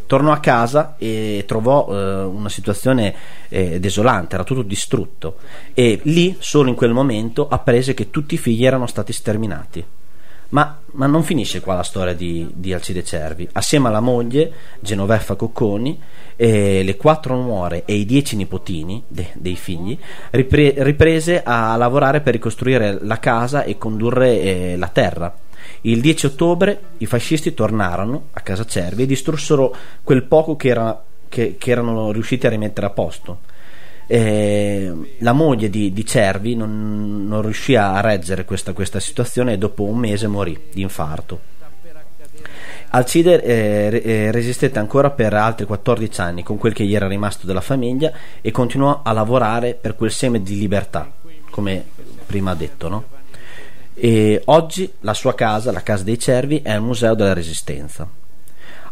[0.08, 3.14] tornò a casa e trovò eh, una situazione
[3.50, 5.38] eh, desolante, era tutto distrutto
[5.74, 9.86] e lì, solo in quel momento, apprese che tutti i figli erano stati sterminati.
[10.50, 13.50] Ma, ma non finisce qua la storia di, di, Alcide Cervi.
[13.52, 16.00] Assieme alla moglie, Genoveffa Cocconi,
[16.38, 19.98] eh, le quattro nuore e i dieci nipotini de, dei figli,
[20.30, 25.36] ripre, riprese a lavorare per ricostruire la casa e condurre eh, la terra
[25.82, 31.04] il 10 ottobre i fascisti tornarono a casa Cervi e distrussero quel poco che, era,
[31.30, 33.40] che, che erano riusciti a rimettere a posto.
[34.10, 39.58] Eh, la moglie di, di Cervi non, non, riuscì a reggere questa, questa, situazione e
[39.58, 41.56] dopo un mese morì di infarto.
[42.90, 47.46] Alcide eh, eh, resistette ancora per altri 14 anni con quel che gli era rimasto
[47.46, 51.12] della famiglia e continuò a lavorare per quel seme di libertà,
[51.50, 51.84] come
[52.26, 53.17] prima detto, no?
[54.00, 58.08] E oggi la sua casa, la Casa dei Cervi, è il Museo della Resistenza.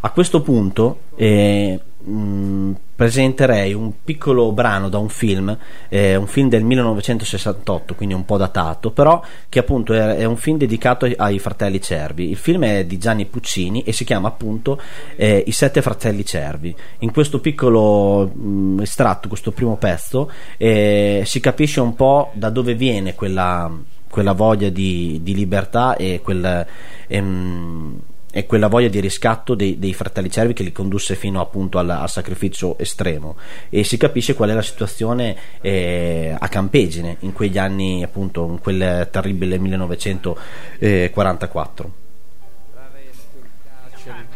[0.00, 5.56] A questo punto eh, mh, presenterei un piccolo brano da un film,
[5.88, 10.36] eh, un film del 1968, quindi un po' datato, però che appunto è, è, un
[10.36, 12.28] film dedicato ai, fratelli Cervi.
[12.28, 14.80] Il film è di Gianni Puccini e si chiama appunto
[15.14, 16.74] eh, I sette fratelli Cervi.
[16.98, 22.74] In questo piccolo mh, estratto, questo primo pezzo, eh, si capisce un po' da dove
[22.74, 23.70] viene quella
[24.16, 26.66] quella voglia di, di libertà e, quel,
[27.06, 28.00] ehm,
[28.32, 31.90] e, quella voglia di riscatto dei, dei, fratelli cervi che li condusse fino appunto al,
[31.90, 33.36] al, sacrificio estremo.
[33.68, 38.58] E si capisce qual è la situazione eh, a Campegine in quegli anni appunto in
[38.58, 41.92] quel terribile 1944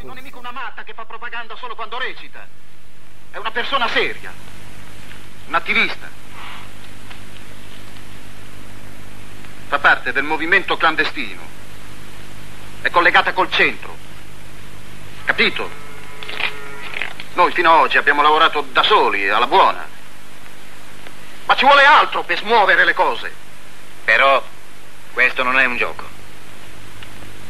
[0.03, 2.47] non è mica una matta che fa propaganda solo quando recita.
[3.31, 4.31] È una persona seria
[5.47, 6.20] un attivista
[9.71, 11.41] fa parte del movimento clandestino.
[12.83, 13.97] È collegata col centro.
[15.25, 15.71] Capito?
[17.35, 19.87] Noi fino ad oggi abbiamo lavorato da soli, alla buona.
[21.45, 23.33] Ma ci vuole altro per smuovere le cose.
[24.05, 24.45] Però
[25.13, 26.05] questo non è un gioco.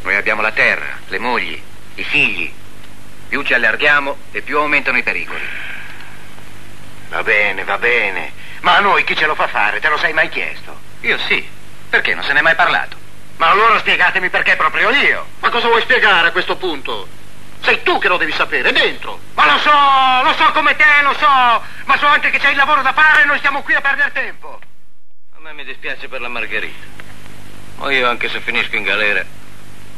[0.02, 1.58] Noi abbiamo la terra, le mogli,
[1.94, 2.52] i figli.
[3.28, 5.48] Più ci allarghiamo e più aumentano i pericoli.
[7.08, 8.32] Va bene, va bene.
[8.60, 9.80] Ma a noi chi ce lo fa fare?
[9.80, 10.78] Te lo sei mai chiesto?
[11.00, 11.58] Io sì.
[11.90, 12.96] Perché non se n'è mai parlato?
[13.36, 15.26] Ma allora spiegatemi perché proprio io.
[15.40, 17.08] Ma cosa vuoi spiegare a questo punto?
[17.62, 19.18] Sei tu che lo devi sapere, dentro.
[19.34, 21.26] Ma lo so, lo so come te, lo so.
[21.84, 24.12] Ma so anche che c'è il lavoro da fare e noi stiamo qui a perdere
[24.12, 24.58] tempo.
[25.36, 26.86] A me mi dispiace per la Margherita.
[27.76, 29.24] Ma io, anche se finisco in galera,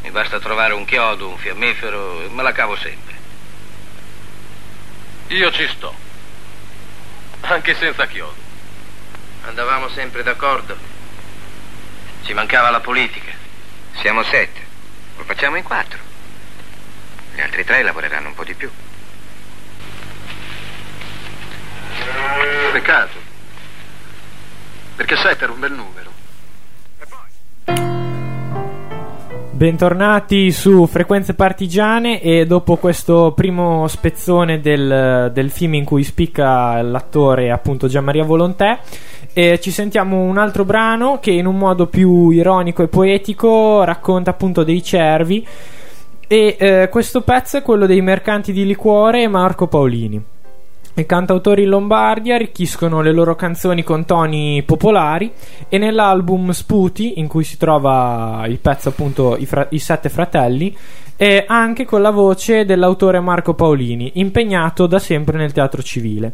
[0.02, 3.14] Mi basta trovare un chiodo, un fiammifero e me la cavo sempre.
[5.28, 5.94] Io ci sto.
[7.42, 8.34] Anche senza chiodo.
[9.44, 10.91] Andavamo sempre d'accordo.
[12.22, 13.32] Ci mancava la politica.
[13.94, 14.60] Siamo sette.
[15.16, 15.98] Lo facciamo in quattro.
[17.34, 18.70] Gli altri tre lavoreranno un po' di più.
[22.72, 23.18] Peccato.
[24.96, 26.10] Perché sette era un bel numero.
[29.50, 36.82] Bentornati su Frequenze Partigiane e dopo questo primo spezzone del, del film in cui spicca
[36.82, 38.80] l'attore appunto Gianmaria Volontè
[39.34, 44.30] eh, ci sentiamo un altro brano che in un modo più ironico e poetico racconta
[44.30, 45.46] appunto dei cervi
[46.26, 50.22] e eh, questo pezzo è quello dei mercanti di liquore e Marco Paolini.
[50.94, 55.32] I cantautori in Lombardia arricchiscono le loro canzoni con toni popolari
[55.68, 60.76] e nell'album Sputi, in cui si trova il pezzo appunto I, fra- I Sette Fratelli,
[61.22, 66.32] e anche con la voce dell'autore Marco Paolini, impegnato da sempre nel teatro civile.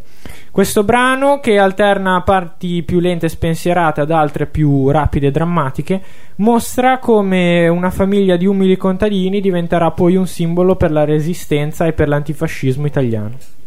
[0.51, 6.03] Questo brano, che alterna parti più lente e spensierate ad altre più rapide e drammatiche,
[6.37, 11.93] mostra come una famiglia di umili contadini diventerà poi un simbolo per la resistenza e
[11.93, 13.58] per l'antifascismo italiano.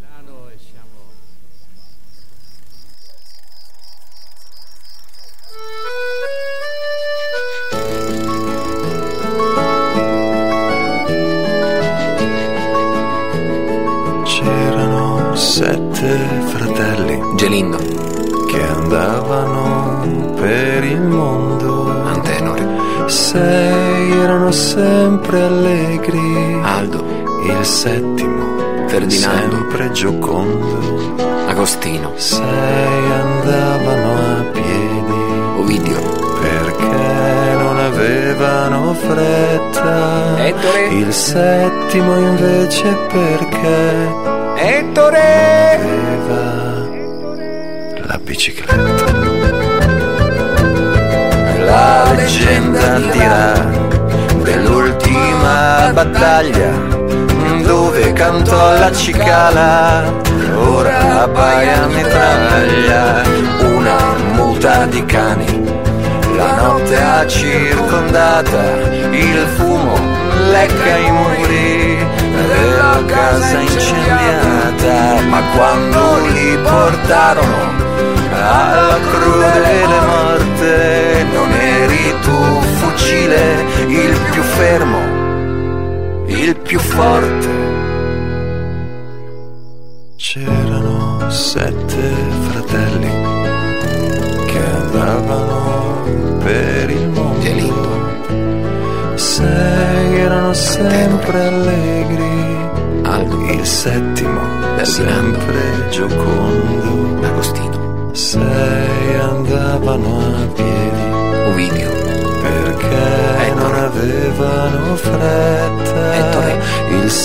[30.02, 31.14] Giocondo.
[31.46, 35.12] Agostino Sei andavano a piedi
[35.58, 36.00] Ovidio
[36.40, 40.44] perché non avevano fretta.
[40.44, 40.86] Ettore.
[40.88, 44.10] Il settimo invece perché
[44.56, 46.88] Ettore aveva
[48.06, 49.04] la bicicletta.
[51.64, 53.52] La leggenda dirà
[54.42, 57.01] dell'ultima battaglia
[57.92, 60.02] dove cantò la cicala,
[60.56, 63.22] ora abbaia mitraglia,
[63.60, 63.98] una
[64.32, 65.62] muta di cani.
[66.34, 68.62] La notte ha circondata,
[69.10, 69.98] il fumo
[70.50, 77.90] lecca i muri della casa incendiata, ma quando li portarono
[78.32, 80.31] alla crudele morte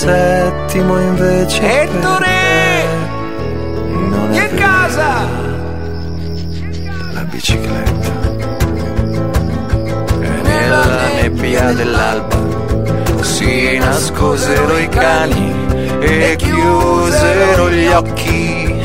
[0.07, 1.81] settimo invece.
[1.81, 2.85] Ettore!
[4.09, 5.27] Non Che aveva casa?
[7.11, 8.11] la bicicletta.
[10.21, 10.85] E nella
[11.21, 12.37] nebbia dell'alba
[13.21, 15.65] si nascosero i cani
[15.99, 18.75] e chiusero gli occhi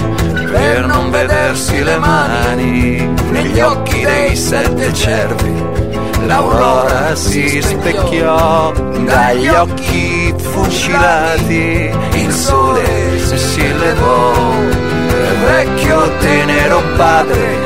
[0.51, 5.62] per non vedersi le mani negli occhi dei sette cervi.
[6.27, 8.73] L'aurora si specchiò
[9.05, 14.33] dagli occhi fucilati, il sole si levò,
[15.45, 17.57] vecchio tenero padre,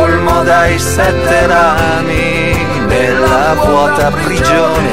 [0.00, 4.90] olmo dai sette rami, nella vuota prigione,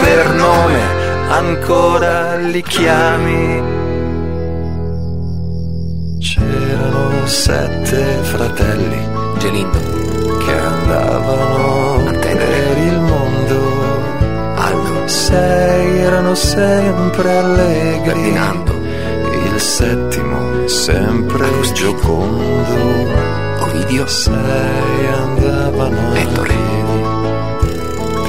[0.00, 0.80] per nome
[1.28, 3.70] ancora li chiami.
[6.20, 9.08] C'erano sette fratelli
[9.38, 9.91] Gelindo
[15.32, 18.10] Sei erano sempre allegri.
[18.10, 18.74] Ferdinando
[19.46, 23.08] Il settimo sempre giocondo.
[23.60, 26.54] Ovidio Sei andavano a Ettore.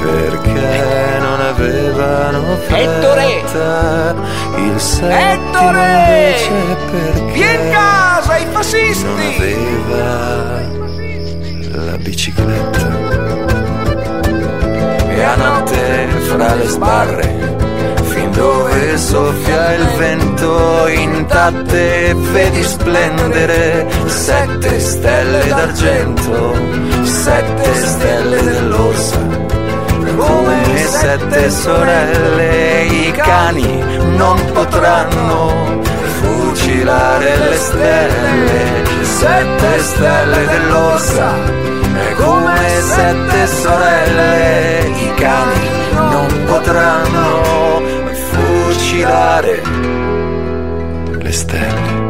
[0.00, 4.14] perché non avevano fretta.
[4.56, 6.14] Il settimo Ettore!
[6.24, 10.62] invece perché Vien casa i non fascisti aveva
[11.84, 13.13] la bicicletta
[15.24, 17.26] e a notte fra le sbarre
[18.12, 23.86] fin dove soffia il vento intatte vedi splendere.
[24.06, 26.54] Sette stelle d'argento
[27.04, 29.18] sette stelle dell'orsa
[30.16, 33.82] come sette sorelle, i cani
[34.16, 35.82] non potranno
[36.20, 38.62] fucilare le stelle,
[39.02, 41.32] sette stelle dell'orsa,
[42.16, 47.82] come sette sorelle, i cani non potranno
[48.12, 49.62] fucilare
[51.18, 52.02] le stelle.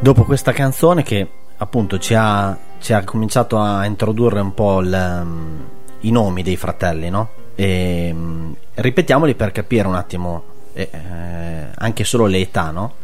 [0.00, 5.20] Dopo questa canzone che appunto ci ha, ci ha cominciato a introdurre un po' il,
[5.22, 5.64] um,
[6.00, 7.28] i nomi dei fratelli, no?
[7.54, 12.94] E, um, ripetiamoli per capire un attimo eh, eh, anche solo le età, no?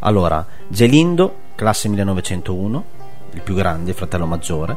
[0.00, 2.84] Allora, Gelindo, classe 1901,
[3.32, 4.76] il più grande, fratello maggiore,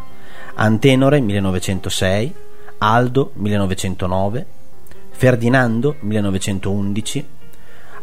[0.53, 2.34] Antenore 1906,
[2.78, 4.45] Aldo 1909,
[5.10, 7.28] Ferdinando 1911,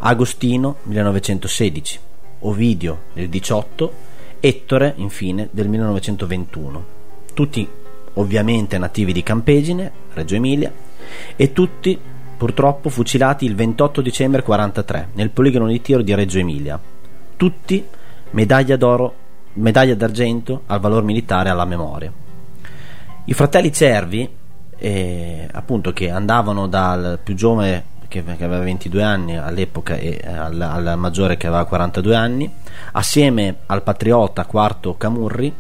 [0.01, 1.99] Agostino 1916,
[2.41, 6.85] Ovidio nel 18, Ettore infine del 1921.
[7.33, 7.67] Tutti
[8.15, 10.71] ovviamente nativi di Campegine, Reggio Emilia,
[11.37, 11.99] e tutti
[12.43, 16.77] purtroppo fucilati il 28 dicembre 43 nel poligono di tiro di Reggio Emilia.
[17.37, 17.87] Tutti
[18.31, 19.15] medaglia d'oro,
[19.53, 22.13] medaglia d'argento al valor militare alla memoria.
[23.27, 24.29] I fratelli Cervi,
[24.77, 30.27] eh, appunto, che andavano dal più giovane che, che aveva 22 anni all'epoca e eh,
[30.27, 32.53] al, al, maggiore che aveva 42 anni,
[32.91, 35.55] assieme al patriota quarto Camurri,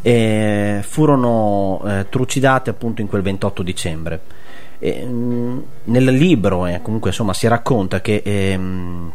[0.00, 4.20] eh, furono eh, trucidati appunto in quel 28 dicembre.
[4.84, 9.12] Mm, nel libro eh, comunque insomma si racconta che ehm,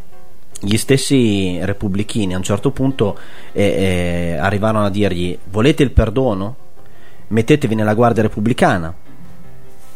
[0.61, 3.17] gli stessi repubblichini a un certo punto
[3.51, 6.55] eh, eh, arrivarono a dirgli volete il perdono?
[7.27, 8.95] Mettetevi nella guardia repubblicana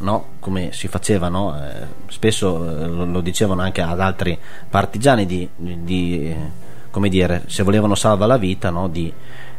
[0.01, 0.25] no?
[0.39, 1.55] come si faceva, no?
[1.55, 4.37] eh, spesso eh, lo, lo, dicevano anche ad altri
[4.69, 6.35] partigiani di, di
[6.89, 8.87] come dire, se volevano salvare la vita, no?
[8.87, 9.11] di,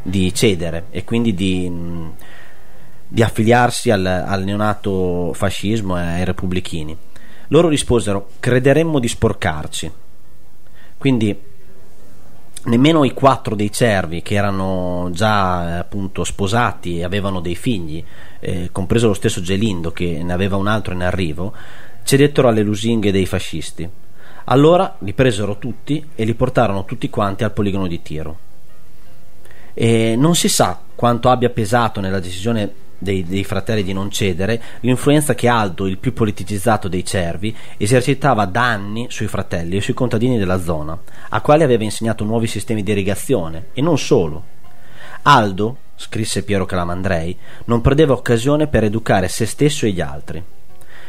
[0.03, 2.13] di, cedere e quindi di, mh,
[3.13, 6.97] di affiliarsi al, al, neonato fascismo e ai repubblichini.
[7.49, 9.93] Loro risposero: crederemmo di sporcarci.
[10.97, 11.39] Quindi
[12.65, 18.03] nemmeno i quattro dei cervi che erano già eh, appunto sposati e avevano dei figli,
[18.41, 21.53] eh, compreso lo stesso Gelindo che ne aveva un altro in arrivo,
[22.05, 23.87] cedettero alle lusinghe dei fascisti.
[24.45, 28.39] Allora li presero tutti e li portarono tutti quanti al poligono di tiro.
[29.75, 34.63] E non si sa quanto abbia pesato nella decisione dei, dei, fratelli di non cedere,
[34.81, 39.95] l'influenza che Aldo, il più politicizzato dei cervi, esercitava da anni sui fratelli e sui
[39.95, 40.99] contadini della zona,
[41.29, 44.45] a quali aveva insegnato nuovi sistemi di irrigazione, e non solo.
[45.23, 47.37] Aldo, scrisse Piero Calamandrei,
[47.67, 50.43] non perdeva occasione per educare se stesso e gli altri.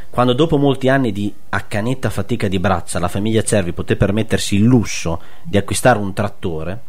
[0.09, 4.63] Quando dopo molti anni di accanetta fatica di braccia la famiglia Cervi poté permettersi il
[4.63, 6.81] lusso di acquistare un trattore,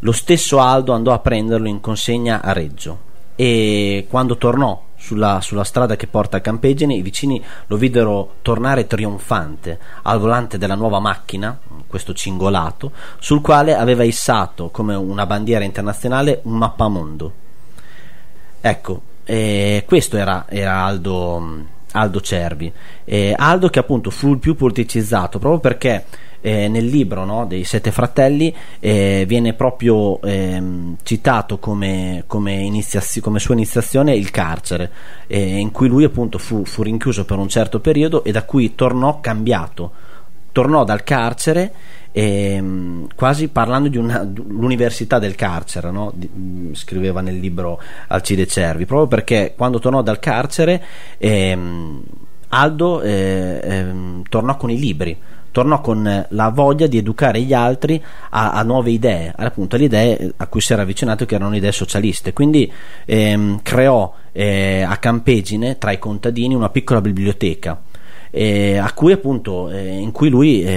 [0.00, 3.06] lo stesso Aldo andò a prenderlo in consegna a Reggio
[3.36, 8.86] e quando tornò sulla, sulla, strada che porta a Campegene i vicini lo videro tornare
[8.86, 11.56] trionfante al volante della nuova macchina,
[11.86, 17.32] questo cingolato, sul quale aveva issato come una bandiera internazionale un mappamondo.
[18.60, 22.72] Ecco, eh, questo era, era Aldo, Aldo Cervi.
[23.04, 26.06] Eh, Aldo che appunto fu il più politicizzato proprio perché
[26.46, 33.20] eh, nel libro no, dei Sette Fratelli eh, viene proprio ehm, citato come, come, iniziazio,
[33.20, 34.92] come, sua iniziazione il carcere,
[35.26, 38.76] eh, in cui lui appunto fu, fu, rinchiuso per un certo periodo e da cui
[38.76, 39.90] tornò cambiato.
[40.52, 41.72] Tornò dal carcere
[42.12, 46.12] ehm, quasi parlando di una, l'università del carcere, no?
[46.14, 50.80] di, mm, scriveva nel libro Alcide Cervi, proprio perché quando tornò dal carcere
[51.18, 52.02] ehm,
[52.50, 55.18] Aldo eh, ehm, tornò con i libri
[55.56, 60.32] tornò con la voglia di educare gli altri a, a nuove idee, appunto alle idee
[60.36, 62.34] a cui si era avvicinato che erano idee socialiste.
[62.34, 62.70] Quindi
[63.06, 67.80] ehm, creò eh, a Campegine tra i contadini una piccola biblioteca.
[68.30, 70.72] Eh, a cui appunto eh, in cui lui eh,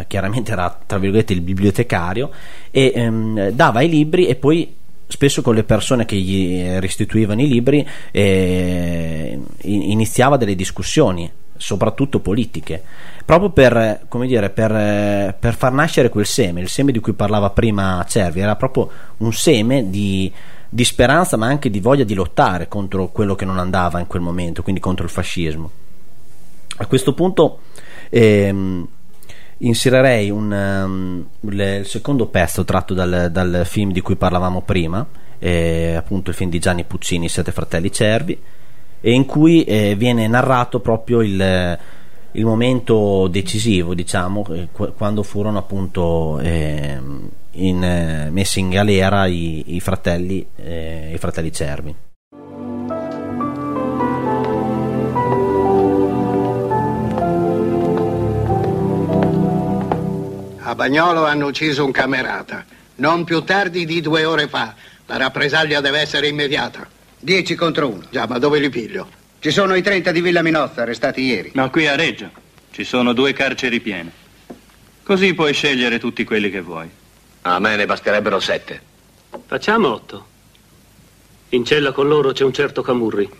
[0.00, 2.30] eh chiaramente era tra virgolette il bibliotecario
[2.70, 7.48] e ehm, dava i libri e poi spesso con le persone che gli restituivano i
[7.48, 12.82] libri eh, iniziava delle discussioni soprattutto politiche,
[13.30, 18.04] proprio per, dire, per, per, far nascere quel seme, il seme di cui parlava prima
[18.08, 20.32] Cervi, era proprio un seme di,
[20.68, 24.20] di, speranza ma anche di voglia di lottare contro quello che non andava in quel
[24.20, 25.70] momento, quindi contro il fascismo.
[26.78, 27.60] A questo punto
[28.08, 28.88] ehm,
[29.58, 35.06] inserirei un, um, il secondo pezzo tratto dal, dal, film di cui parlavamo prima,
[35.38, 38.36] eh, appunto il film di Gianni Puccini, Sette fratelli cervi,
[39.00, 41.78] e in cui eh, viene narrato proprio il,
[42.32, 46.98] il momento decisivo, diciamo, eh, quando furono appunto eh,
[47.52, 51.94] in, messi in galera i, i fratelli, eh, i fratelli Cervi.
[60.62, 62.64] A Bagnolo hanno ucciso un camerata.
[62.96, 64.74] Non più tardi di due ore fa.
[65.06, 66.86] La rappresaglia deve essere immediata.
[67.18, 68.04] Dieci contro uno.
[68.08, 69.19] Già, ma dove li piglio?
[69.40, 71.50] Ci sono i 30 di Villa Minozza arrestati ieri.
[71.54, 72.30] Ma qui a Reggio
[72.72, 74.12] ci sono due carceri piene.
[75.02, 76.86] Così puoi scegliere tutti quelli che vuoi.
[77.42, 78.82] A me ne basterebbero sette.
[79.46, 80.26] Facciamo otto.
[81.48, 83.30] In cella con loro c'è un certo Camurri.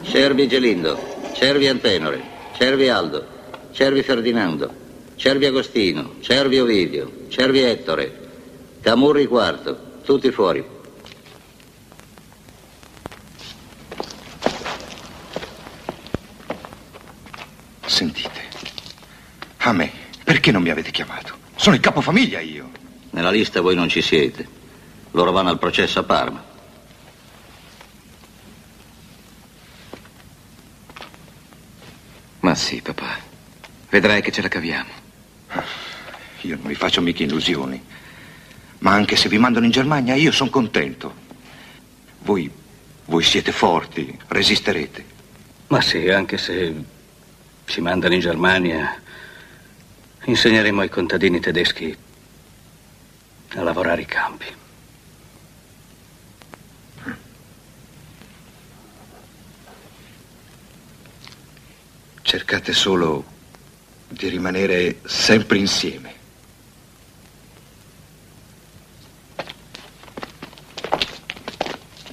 [0.00, 2.22] Cervi Gelindo, Cervi Antenore,
[2.56, 3.26] Cervi Aldo,
[3.72, 4.74] Cervi Ferdinando,
[5.16, 8.20] Cervi Agostino, Cervi Ovidio, Cervi Ettore,
[8.80, 10.73] Camurri quarto, tutti fuori.
[17.94, 18.48] Sentite,
[19.58, 19.88] a me,
[20.24, 21.36] perché non mi avete chiamato?
[21.54, 22.68] Sono il capofamiglia io.
[23.10, 24.48] Nella lista voi non ci siete.
[25.12, 26.44] Loro vanno al processo a Parma.
[32.40, 33.16] Ma sì, papà.
[33.90, 34.90] Vedrai che ce la caviamo.
[36.40, 37.80] Io non mi faccio mica illusioni.
[38.78, 41.14] Ma anche se vi mandano in Germania, io sono contento.
[42.22, 42.50] Voi,
[43.04, 45.04] voi siete forti, resisterete.
[45.68, 46.92] Ma sì, anche se
[47.64, 49.00] ci mandano in Germania,
[50.24, 51.96] insegneremo ai contadini tedeschi
[53.54, 54.46] a lavorare i campi.
[62.22, 63.24] Cercate solo
[64.08, 66.14] di rimanere sempre insieme.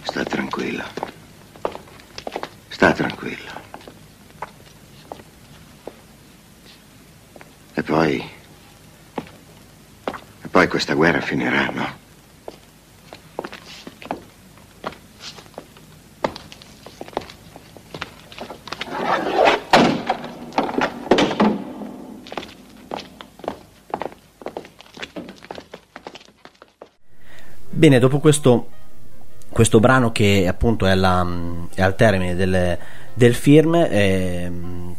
[0.04, 0.86] Sta tranquilla.
[2.68, 3.62] Sta tranquilla.
[7.74, 8.30] E poi...
[10.43, 11.99] E poi questa guerra finirà, no?
[27.69, 28.69] Bene, dopo questo,
[29.49, 31.23] questo brano che appunto è, la,
[31.75, 32.77] è al termine del,
[33.13, 34.51] del film, eh,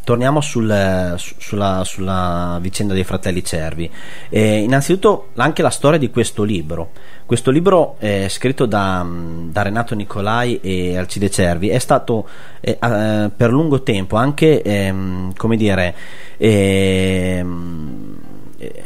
[0.04, 3.90] torniamo sul, su- sulla, sulla vicenda dei fratelli Cervi.
[4.28, 6.90] Eh, innanzitutto anche la storia di questo libro.
[7.24, 12.28] Questo libro è scritto da, da Renato Nicolai e Alcide Cervi, è stato
[12.60, 15.94] eh, eh, per lungo tempo anche, ehm, come dire,
[16.36, 18.16] ehm,
[18.58, 18.82] eh,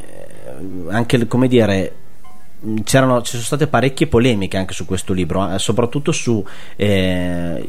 [0.89, 1.95] anche come dire
[2.85, 6.45] c'erano, ci sono state parecchie polemiche anche su questo libro, eh, soprattutto su
[6.77, 7.67] eh,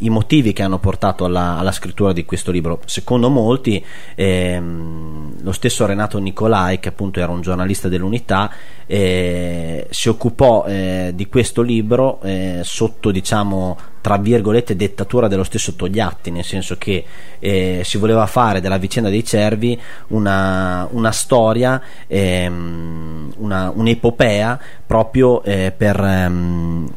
[0.00, 2.80] motivi che hanno portato alla, alla, scrittura di questo libro.
[2.84, 8.50] Secondo molti, ehm, lo stesso Renato Nicolai, che appunto era un giornalista dell'Unità,
[8.90, 15.74] eh, si occupò eh, di questo libro eh, sotto, diciamo, tra virgolette dettatura dello stesso
[15.74, 17.04] Togliatti, nel senso che
[17.38, 19.78] eh, si voleva fare della vicenda dei cervi
[20.08, 26.90] una, una storia, ehm, una, un'epopea proprio eh, per, ehm,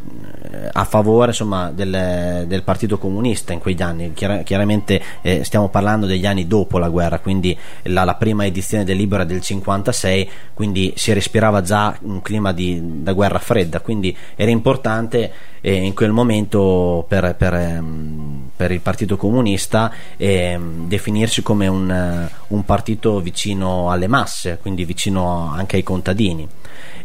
[0.73, 4.13] a favore insomma, del, del, Partito Comunista in quegli anni.
[4.13, 8.83] Chiar- chiaramente eh, stiamo parlando degli anni dopo la guerra, quindi la, la, prima edizione
[8.83, 13.79] del libro è del 56, quindi si respirava già un clima di, da guerra fredda,
[13.79, 15.31] quindi era importante
[15.61, 22.29] eh, in quel momento per, per, ehm, per il Partito Comunista eh, definirsi come un,
[22.47, 26.47] un partito vicino alle masse, quindi vicino anche ai contadini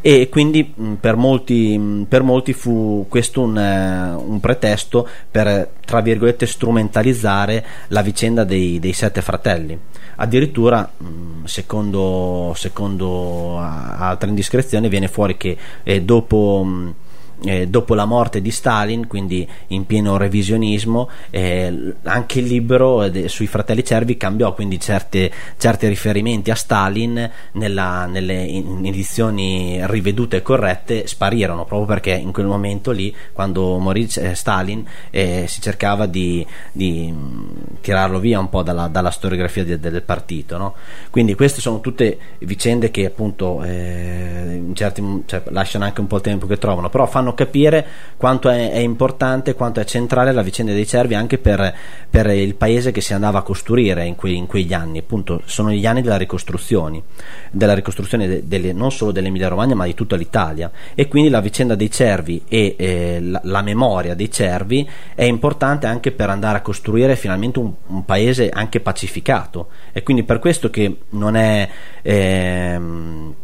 [0.09, 7.67] e quindi per molti, per molti fu questo un, un, pretesto per tra virgolette strumentalizzare
[7.89, 9.77] la vicenda dei, dei sette fratelli.
[10.15, 10.89] Addirittura
[11.43, 16.95] secondo, secondo altre indiscrezioni viene fuori che eh, dopo
[17.45, 23.29] eh, dopo la morte di Stalin, quindi in pieno revisionismo, eh, anche il libro de-
[23.29, 25.31] sui fratelli Cervi cambiò, quindi certi
[25.87, 32.47] riferimenti a Stalin nella, nelle in- edizioni rivedute e corrette sparirono, proprio perché in quel
[32.47, 38.49] momento lì, quando morì eh, Stalin, eh, si cercava di, di mh, tirarlo via un
[38.49, 40.57] po' dalla, dalla storiografia de- del partito.
[40.57, 40.75] No?
[41.11, 46.23] Quindi queste sono tutte vicende che appunto eh, certi, cioè, lasciano anche un po' il
[46.23, 50.43] tempo che trovano, però fanno fanno capire quanto è, è importante, quanto è centrale la
[50.43, 51.75] vicenda dei cervi anche per,
[52.09, 54.99] per il paese che si andava a costruire in, que, in quegli anni.
[54.99, 57.03] Appunto, sono gli anni della ricostruzione,
[57.51, 60.71] della ricostruzione de, delle, non solo dell'Emilia Romagna ma di tutta l'Italia.
[60.95, 65.87] E quindi la vicenda dei cervi e eh, la, la, memoria dei cervi è importante
[65.87, 69.69] anche per andare a costruire finalmente un, un paese anche pacificato.
[69.93, 71.69] E quindi per questo che non è.
[72.03, 73.35] Ehm,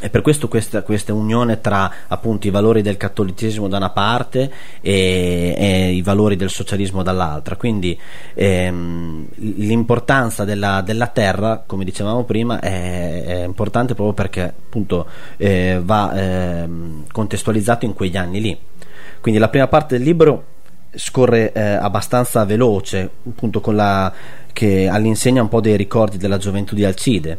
[0.00, 4.50] e per questo questa, questa, unione tra appunto i valori del cattolicesimo da una parte
[4.80, 7.56] e, e i valori del socialismo dall'altra.
[7.56, 7.98] Quindi
[8.34, 15.80] ehm, l'importanza della, della, terra come dicevamo prima è, è importante proprio perché appunto eh,
[15.82, 16.68] va eh,
[17.10, 18.58] contestualizzato in quegli anni lì.
[19.20, 20.44] Quindi la prima parte del libro
[20.94, 24.12] scorre eh, abbastanza veloce appunto con la
[24.52, 27.38] che all'insegna un po' dei ricordi della gioventù di Alcide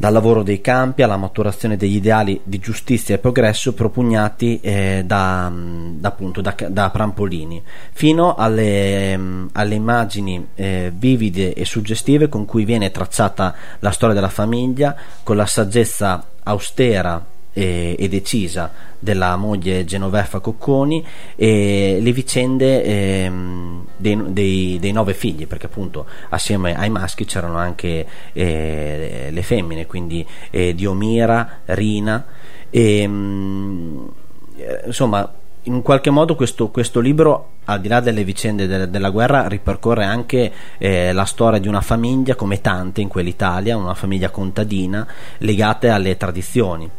[0.00, 5.52] dal lavoro dei campi alla maturazione degli ideali di giustizia e progresso propugnati eh, da,
[5.52, 9.12] da, appunto, da, da, Prampolini, fino alle,
[9.52, 15.36] alle immagini eh, vivide e suggestive con cui viene tracciata la storia della famiglia, con
[15.36, 17.22] la saggezza austera
[17.52, 21.04] e, e, decisa della moglie Genovefa Cocconi
[21.36, 27.56] e le vicende ehm, dei, dei, dei, nove figli perché appunto assieme ai maschi c'erano
[27.56, 32.24] anche eh, le femmine quindi eh, Diomira, Rina
[32.70, 34.12] e, mh,
[34.56, 35.34] eh, insomma
[35.64, 40.04] in qualche modo questo, questo, libro, al di là delle vicende de- della guerra, ripercorre
[40.04, 45.06] anche eh, la storia di una famiglia, come tante in quell'Italia, una famiglia contadina,
[45.38, 46.90] legate alle tradizioni.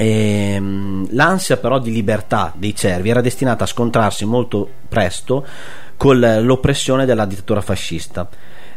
[0.00, 5.44] Ehm, l'ansia però di libertà dei cervi era destinata a scontrarsi molto presto
[5.96, 8.28] con l'oppressione della dittatura fascista.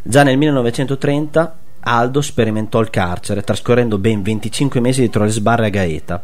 [0.02, 5.70] Già nel 1930 Aldo sperimentò il carcere, trascorrendo ben 25 mesi dietro le sbarre a
[5.70, 6.24] Gaeta.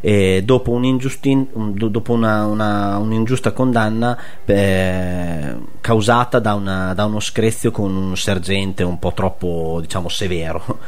[0.00, 7.94] E dopo, dopo una, una, un'ingiusta condanna eh, causata da, una, da, uno screzio con
[7.96, 10.80] un sergente un po' troppo diciamo severo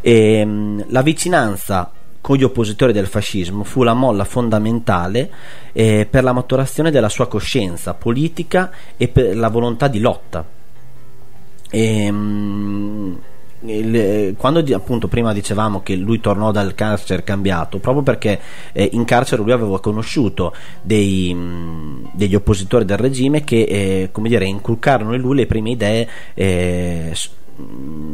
[0.00, 1.90] e, ehm, la vicinanza
[2.24, 5.30] con gli oppositori del fascismo fu la molla fondamentale
[5.72, 10.42] eh, per la maturazione della sua coscienza politica e per la volontà di lotta.
[11.68, 13.18] E, mh,
[13.66, 18.40] il, quando appunto prima dicevamo che lui tornò dal carcere cambiato proprio perché
[18.72, 24.30] eh, in carcere lui aveva conosciuto dei, mh, degli oppositori del regime che eh, come
[24.30, 27.14] dire inculcarono in lui le prime idee eh,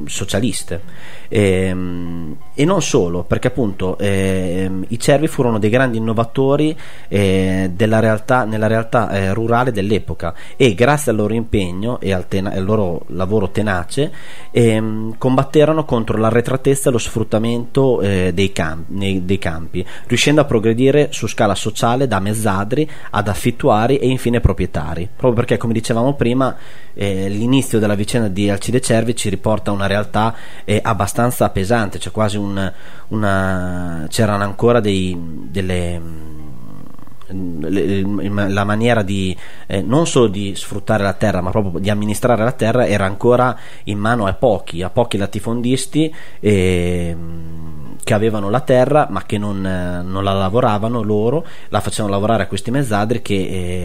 [0.06, 0.80] socialiste.
[1.28, 6.76] E, ehm, e, non solo perché appunto eh, i cervi furono dei grandi innovatori
[7.08, 10.34] eh, realtà, nella realtà eh, rurale dell'epoca.
[10.56, 14.12] E grazie al loro impegno e al, tena- al loro lavoro tenace
[14.50, 20.44] ehm, combatterono contro l'arretratezza e lo sfruttamento eh, dei, camp- nei, dei campi riuscendo a
[20.44, 25.08] progredire su scala sociale da mezzadri ad affittuari e infine proprietari.
[25.08, 26.56] Proprio perché come dicevamo prima
[26.94, 31.98] eh, l'inizio della vicenda di Alcide Cervi ci riporta a una realtà eh, abbastanza pesante,
[31.98, 32.72] cioè quasi un,
[33.08, 35.16] una, c'erano ancora dei,
[35.48, 36.28] delle
[37.32, 39.36] la maniera di
[39.68, 43.56] eh, non solo di sfruttare la terra ma proprio di amministrare la terra era ancora
[43.84, 47.16] in mano a pochi a pochi latifondisti e,
[48.10, 52.42] che avevano la terra ma che non, eh, non, la lavoravano loro, la facevano lavorare
[52.42, 53.34] a questi mezzadri che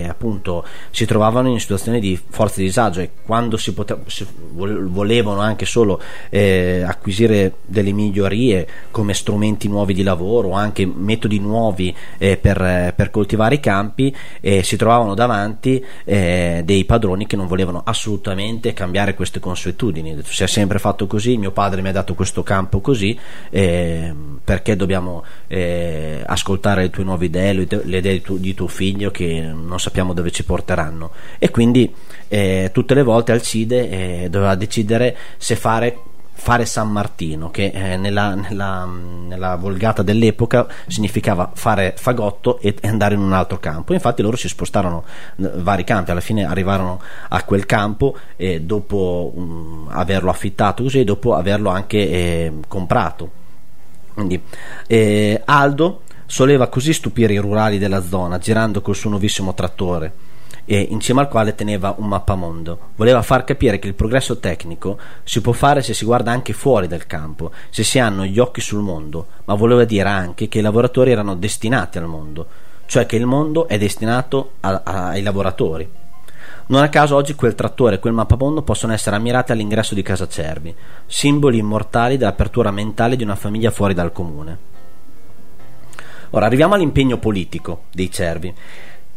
[0.01, 5.41] eh, appunto si trovavano in situazioni di forza disagio e quando si, pote- si volevano
[5.41, 6.01] anche solo
[6.31, 13.11] eh, acquisire delle migliorie come strumenti nuovi di lavoro anche metodi nuovi eh, per, per,
[13.11, 19.13] coltivare i campi eh, si trovavano davanti eh, dei padroni che non volevano assolutamente cambiare
[19.13, 20.17] queste consuetudini.
[20.23, 23.17] Si è sempre fatto così, mio padre mi ha dato questo campo così
[23.51, 28.67] eh, perché dobbiamo eh, ascoltare le tue nuove idee, le idee di, tu, di, tuo
[28.67, 31.11] figlio che non sappiamo dove ci porteranno.
[31.39, 31.93] E quindi
[32.27, 33.89] eh, tutte le volte Alcide
[34.23, 35.97] eh, doveva decidere se fare
[36.37, 43.15] fare San Martino, che eh, nella, nella, nella, volgata dell'epoca significava fare fagotto e andare
[43.15, 43.93] in un altro campo.
[43.93, 45.05] Infatti loro si spostarono
[45.37, 51.33] vari campi, alla fine arrivarono a quel campo e dopo um, averlo affittato così, dopo
[51.33, 53.43] averlo anche eh, comprato
[54.15, 54.41] quindi,
[54.87, 60.13] eh, Aldo soleva così stupire i rurali della zona, girando col suo nuovissimo trattore,
[60.63, 62.79] e cima al quale teneva un mappamondo.
[62.95, 66.87] Voleva far capire che il progresso tecnico si può fare se si guarda anche fuori
[66.87, 70.63] del campo, se si hanno gli occhi sul mondo, ma voleva dire anche che i
[70.63, 72.47] lavoratori erano destinati al mondo,
[72.85, 75.87] cioè che il mondo è destinato a, a, ai lavoratori.
[76.67, 80.27] Non a caso oggi quel trattore e quel mappamondo possono essere ammirati all'ingresso di Casa
[80.27, 84.57] Cervi, simboli immortali dell'apertura mentale di una famiglia fuori dal comune.
[86.31, 88.53] Ora arriviamo all'impegno politico dei cervi.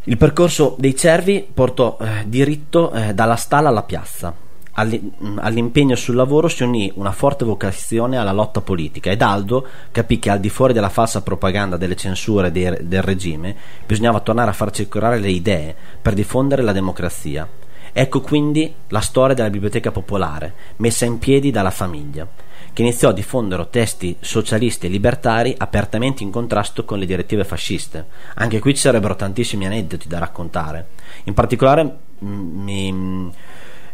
[0.03, 4.33] Il percorso dei cervi portò eh, diritto eh, dalla stalla alla piazza.
[4.75, 10.19] Mh, all'impegno sul lavoro si unì una forte vocazione alla lotta politica ed Aldo capì
[10.19, 13.55] che al di fuori della falsa propaganda delle censure del regime
[13.85, 17.47] bisognava tornare a far circolare le idee per diffondere la democrazia.
[17.91, 22.27] Ecco quindi la storia della biblioteca popolare, messa in piedi dalla famiglia,
[22.71, 28.05] che iniziò a diffondere testi socialisti e libertari apertamente in contrasto con le direttive fasciste.
[28.35, 30.89] Anche qui ci sarebbero tantissimi aneddoti da raccontare.
[31.23, 33.31] In particolare mh, mi,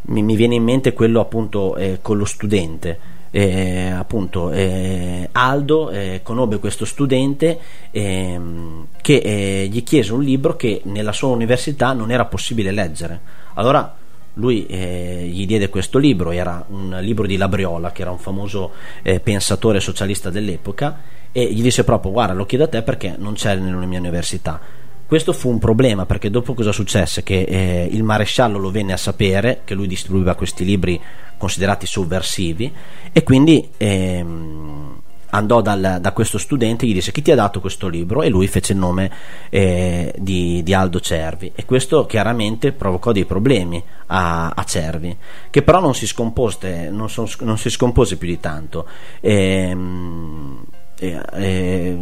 [0.06, 3.14] mi, mi viene in mente quello appunto eh, con lo studente.
[3.32, 7.60] Eh, appunto eh, Aldo eh, conobbe questo studente
[7.92, 13.20] ehm, che eh, gli chiese un libro che nella sua università non era possibile leggere
[13.56, 13.94] allora
[14.36, 18.72] lui eh, gli diede questo libro, era un libro di Labriola, che era un famoso
[19.02, 21.02] eh, pensatore socialista dell'epoca,
[21.32, 24.60] e gli disse proprio: Guarda, lo chiedo a te perché non c'è nella mia università.
[25.08, 27.22] Questo fu un problema perché dopo cosa successe?
[27.22, 31.00] Che eh, il maresciallo lo venne a sapere che lui distribuiva questi libri
[31.38, 32.74] considerati sovversivi
[33.12, 35.00] e quindi ehm,
[35.30, 38.24] andò dal- da questo studente e gli disse chi ti ha dato questo libro?
[38.24, 39.12] E lui fece il nome
[39.50, 41.52] eh, di, di Aldo Cervi.
[41.54, 45.16] E questo chiaramente provocò dei problemi a, a Cervi
[45.52, 46.12] che però non si
[46.90, 48.88] non, son- non si scompose più di tanto.
[49.22, 50.66] Ehm,
[50.98, 51.98] eh, eh,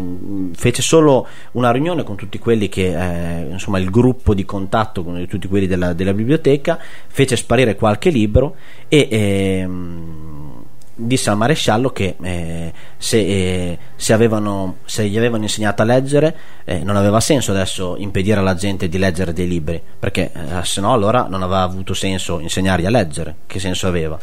[0.54, 5.26] fece solo una riunione con tutti quelli che eh, insomma il gruppo di contatto con
[5.28, 8.56] tutti quelli della, della biblioteca fece sparire qualche libro
[8.88, 10.64] e ehm,
[10.96, 16.36] disse al maresciallo che eh, se, eh, se, avevano, se gli avevano insegnato a leggere
[16.64, 20.82] eh, non aveva senso adesso impedire alla gente di leggere dei libri perché eh, se
[20.82, 23.36] no allora non aveva avuto senso insegnargli a leggere.
[23.48, 24.20] Che senso aveva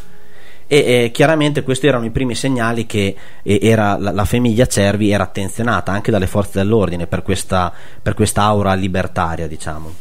[0.73, 5.25] e eh, chiaramente questi erano i primi segnali che eh, la, la famiglia Cervi era
[5.25, 9.93] attenzionata anche dalle forze dell'ordine per questa, per questa aura libertaria diciamo.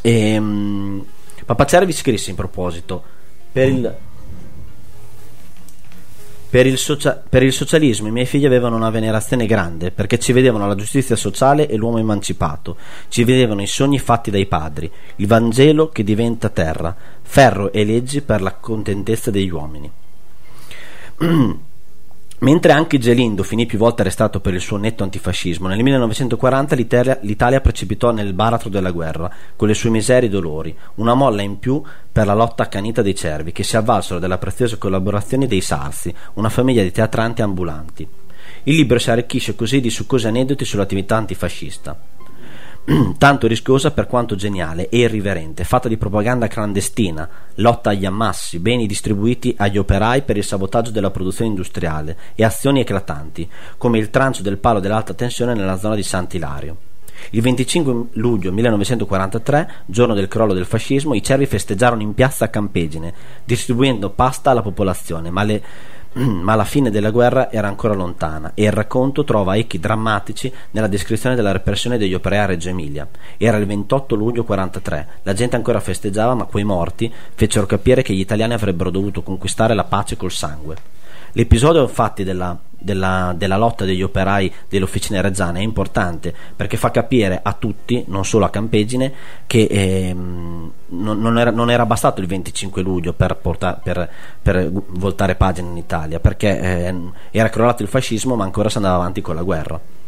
[0.00, 1.04] E, mh,
[1.44, 3.02] Papa Cervi scrisse in proposito
[3.52, 3.96] per il,
[6.50, 10.32] per il, socia- per il socialismo i miei figli avevano una venerazione grande perché ci
[10.32, 12.76] vedevano la giustizia sociale e l'uomo emancipato,
[13.08, 18.20] ci vedevano i sogni fatti dai padri, il Vangelo che diventa terra, ferro e leggi
[18.22, 19.90] per la contentezza degli uomini.
[22.42, 27.18] Mentre anche Gelindo finì più volte arrestato per il suo netto antifascismo, nel 1940 l'Italia,
[27.20, 31.58] l'Italia precipitò nel baratro della guerra, con le sue miserie e dolori, una molla in
[31.58, 36.14] più per la lotta accanita dei cervi, che si avvalsero della preziosa collaborazione dei Sarsi,
[36.34, 38.08] una famiglia di teatranti ambulanti.
[38.62, 42.19] Il libro si arricchisce così di succosi aneddoti sull'attività antifascista
[43.18, 48.86] tanto rischiosa per quanto geniale e irriverente, fatta di propaganda clandestina, lotta agli ammassi, beni
[48.86, 54.42] distribuiti agli operai per il sabotaggio della produzione industriale e azioni eclatanti, come il trancio
[54.42, 56.76] del palo dell'alta tensione nella zona di Sant'Ilario.
[57.30, 63.12] Il 25 luglio 1943, giorno del crollo del fascismo, i cervi festeggiarono in piazza Campegine,
[63.44, 65.62] distribuendo pasta alla popolazione, ma le
[66.12, 70.88] ma la fine della guerra era ancora lontana e il racconto trova echi drammatici nella
[70.88, 73.06] descrizione della repressione degli operai a Reggio Emilia.
[73.36, 78.14] Era il 28 luglio 43, la gente ancora festeggiava, ma quei morti fecero capire che
[78.14, 80.98] gli italiani avrebbero dovuto conquistare la pace col sangue.
[81.32, 86.90] L'episodio infatti della, della, della lotta degli operai delle officine reggiane è importante perché fa
[86.90, 89.12] capire a tutti, non solo a Campegine,
[89.46, 94.08] che ehm, non, non era, non era bastato il 25 luglio per, porta- per-
[94.40, 98.96] per voltare pagina in Italia, perché ehm, era crollato il fascismo ma ancora si andava
[98.96, 99.99] avanti con la guerra.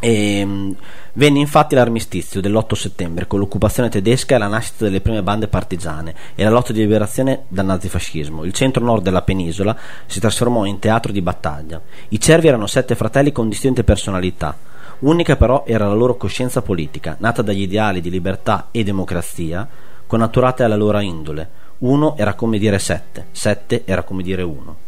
[0.00, 0.76] E, mh,
[1.14, 6.14] venne infatti l'armistizio dell'8 settembre con l'occupazione tedesca e la nascita delle prime bande partigiane
[6.36, 8.44] e la lotta di liberazione dal nazifascismo.
[8.44, 9.76] Il centro-nord della penisola
[10.06, 11.80] si trasformò in teatro di battaglia.
[12.10, 14.56] I cervi erano sette fratelli con distinte personalità.
[15.00, 19.68] Unica però era la loro coscienza politica, nata dagli ideali di libertà e democrazia,
[20.06, 21.66] connaturate alla loro indole.
[21.78, 24.86] Uno era come dire sette, sette era come dire uno.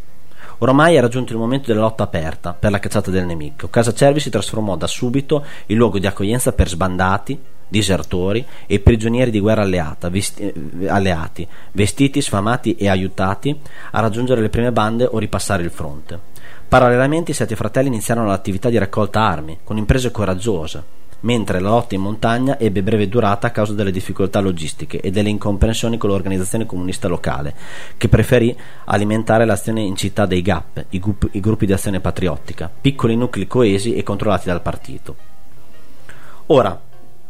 [0.63, 3.67] Oramai era giunto il momento della lotta aperta per la cacciata del nemico.
[3.69, 9.31] Casa Cervi si trasformò da subito in luogo di accoglienza per sbandati, disertori e prigionieri
[9.31, 13.59] di guerra alleata, vesti- eh, alleati, vestiti, sfamati e aiutati
[13.89, 16.19] a raggiungere le prime bande o ripassare il fronte.
[16.67, 20.83] Parallelamente i sette fratelli iniziarono l'attività di raccolta armi, con imprese coraggiose,
[21.21, 25.29] mentre la lotta in montagna ebbe breve durata a causa delle difficoltà logistiche e delle
[25.29, 27.53] incomprensioni con l'organizzazione comunista locale,
[27.97, 28.55] che preferì
[28.85, 33.47] alimentare l'azione in città dei GAP, i, gup- i gruppi di azione patriottica, piccoli nuclei
[33.47, 35.15] coesi e controllati dal partito.
[36.47, 36.79] Ora,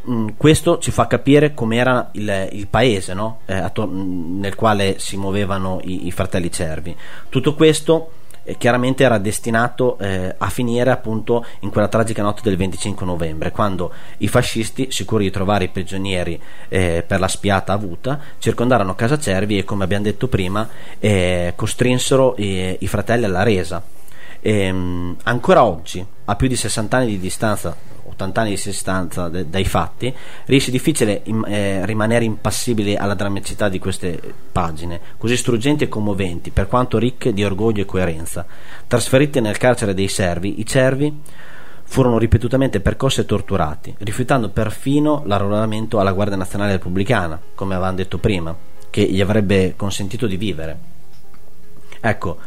[0.04, 3.40] mh, questo ci fa capire com'era il, il paese no?
[3.46, 6.96] Eh, attor- mh, nel quale si muovevano i, i fratelli cervi.
[7.30, 8.12] Tutto questo
[8.44, 13.52] eh, chiaramente era destinato eh, a finire appunto in quella tragica notte del 25 novembre,
[13.52, 16.40] quando i fascisti, sicuri di trovare i prigionieri
[16.70, 20.68] eh, per la spiata avuta, circondarono Casa Cervi e, come abbiamo detto prima,
[21.00, 23.84] eh, costrinsero i, i fratelli alla resa.
[24.42, 27.76] Ehm, ancora oggi, a più di 60 anni di distanza
[28.22, 30.14] 80 anni di distanza de- dai fatti,
[30.46, 34.20] riesce difficile im- eh, rimanere impassibili alla drammaticità di queste
[34.52, 38.46] pagine, così struggenti e commoventi, per quanto ricche di orgoglio e coerenza.
[38.88, 41.22] Trasferiti nel carcere dei servi, i cervi
[41.84, 48.18] furono ripetutamente percossi e torturati, rifiutando perfino l'arruolamento alla Guardia Nazionale Repubblicana, come avevamo detto
[48.18, 48.56] prima,
[48.90, 50.78] che gli avrebbe consentito di vivere.
[52.00, 52.38] Ecco,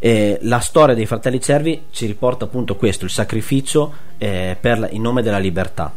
[0.00, 5.02] eh, la storia dei fratelli Cervi ci riporta appunto questo, il sacrificio eh, per, in
[5.02, 5.92] nome della libertà.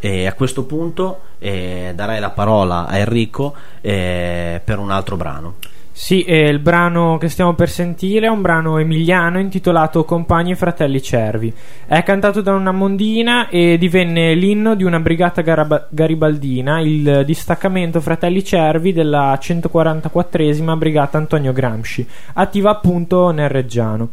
[0.00, 5.54] E a questo punto eh, darei la parola a Enrico eh, per un altro brano.
[5.94, 10.56] Sì, eh, il brano che stiamo per sentire è un brano emiliano intitolato Compagni e
[10.56, 11.52] fratelli cervi.
[11.86, 18.00] È cantato da una mondina e divenne l'inno di una brigata garab- garibaldina, il distaccamento
[18.00, 24.08] Fratelli Cervi della 144esima brigata Antonio Gramsci, attiva appunto nel Reggiano.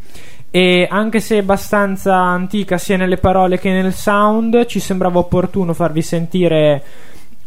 [0.51, 6.01] E anche se abbastanza antica sia nelle parole che nel sound, ci sembrava opportuno farvi
[6.01, 6.83] sentire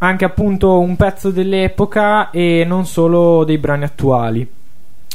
[0.03, 4.47] anche appunto un pezzo dell'epoca e non solo dei brani attuali.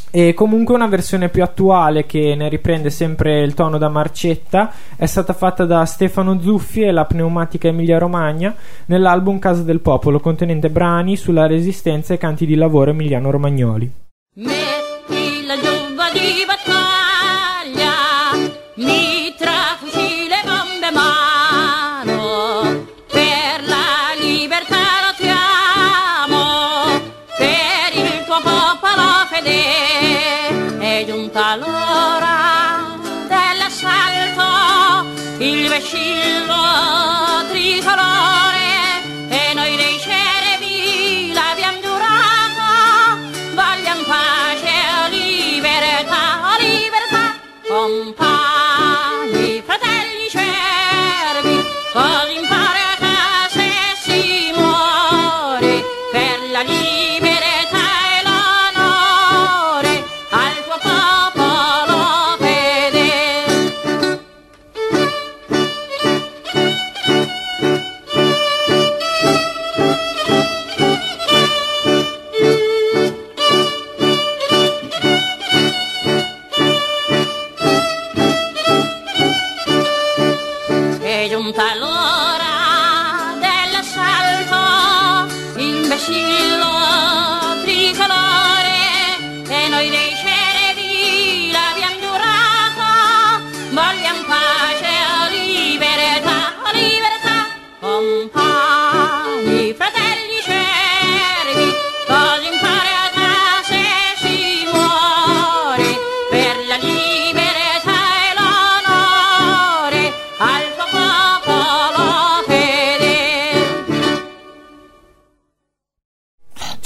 [0.10, 5.06] E comunque una versione più attuale che ne riprende sempre il tono da marcetta è
[5.06, 10.70] stata fatta da Stefano Zuffi e la pneumatica Emilia Romagna nell'album Casa del Popolo contenente
[10.70, 13.92] brani sulla resistenza e canti di lavoro emiliano romagnoli.
[14.36, 16.77] Metti la giubba di battaglia,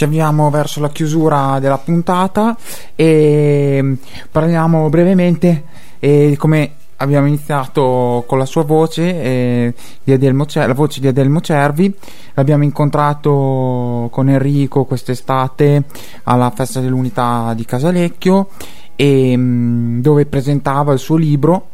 [0.02, 2.58] Ci avviamo verso la chiusura della puntata
[2.96, 3.98] e
[4.32, 5.64] parliamo brevemente
[6.00, 6.72] eh, come
[7.02, 9.74] abbiamo iniziato con la sua voce, eh,
[10.04, 11.94] di Adelmo la voce di Adelmo Cervi.
[12.36, 15.84] L'abbiamo incontrato con Enrico quest'estate
[16.24, 18.50] alla festa dell'unità di Casalecchio
[18.96, 21.70] e, mm, dove presentava il suo libro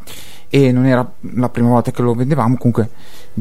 [0.49, 2.89] e non era la prima volta che lo vedevamo comunque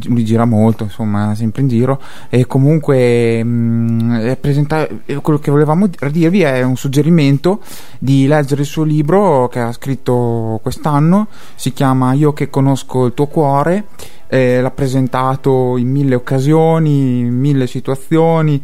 [0.04, 2.00] lui gira molto insomma sempre in giro.
[2.28, 7.60] E comunque mh, eh, quello che volevamo dir- dirvi è un suggerimento
[7.98, 11.28] di leggere il suo libro che ha scritto quest'anno.
[11.54, 13.86] Si chiama Io che conosco il tuo cuore
[14.28, 18.62] eh, l'ha presentato in mille occasioni in mille situazioni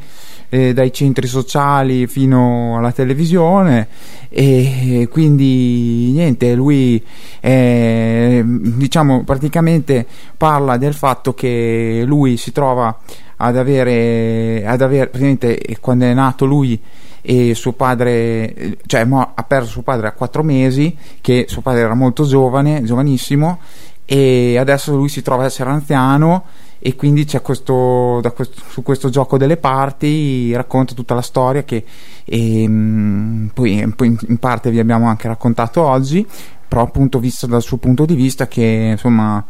[0.49, 3.89] eh, dai centri sociali fino alla televisione.
[4.29, 7.03] E quindi niente lui
[7.41, 10.07] eh, diciamo praticamente
[10.37, 12.99] parla del fatto che lui si trova
[13.37, 16.81] ad avere ad avere praticamente eh, quando è nato lui
[17.21, 21.83] e suo padre eh, cioè ha perso suo padre a quattro mesi che suo padre
[21.83, 23.59] era molto giovane giovanissimo
[24.05, 26.45] e adesso lui si trova a essere anziano
[26.79, 31.85] e quindi c'è questo, questo, su questo gioco delle parti racconta tutta la storia che
[32.25, 36.27] ehm, poi, poi in, parte vi abbiamo anche raccontato oggi
[36.67, 39.45] però appunto visto dal suo punto di vista che insomma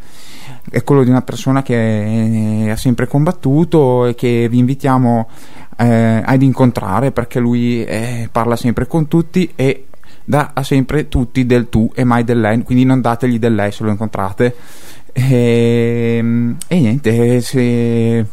[0.70, 5.28] è quello di una persona che ha sempre combattuto e che vi invitiamo
[5.78, 9.86] eh, ad incontrare perché lui eh, parla sempre con tutti e
[10.24, 13.84] dà sempre tutti del tu e mai del lei, quindi non dategli del lei se
[13.84, 14.54] lo incontrate.
[15.12, 16.24] E,
[16.68, 18.26] e niente, se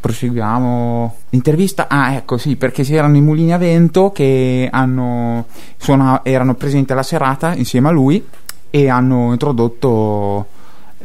[0.00, 1.88] proseguiamo l'intervista.
[1.88, 7.02] Ah, ecco, sì, perché c'erano i mulini a vento che hanno, suona- erano presenti alla
[7.02, 8.24] serata insieme a lui
[8.70, 10.46] e hanno introdotto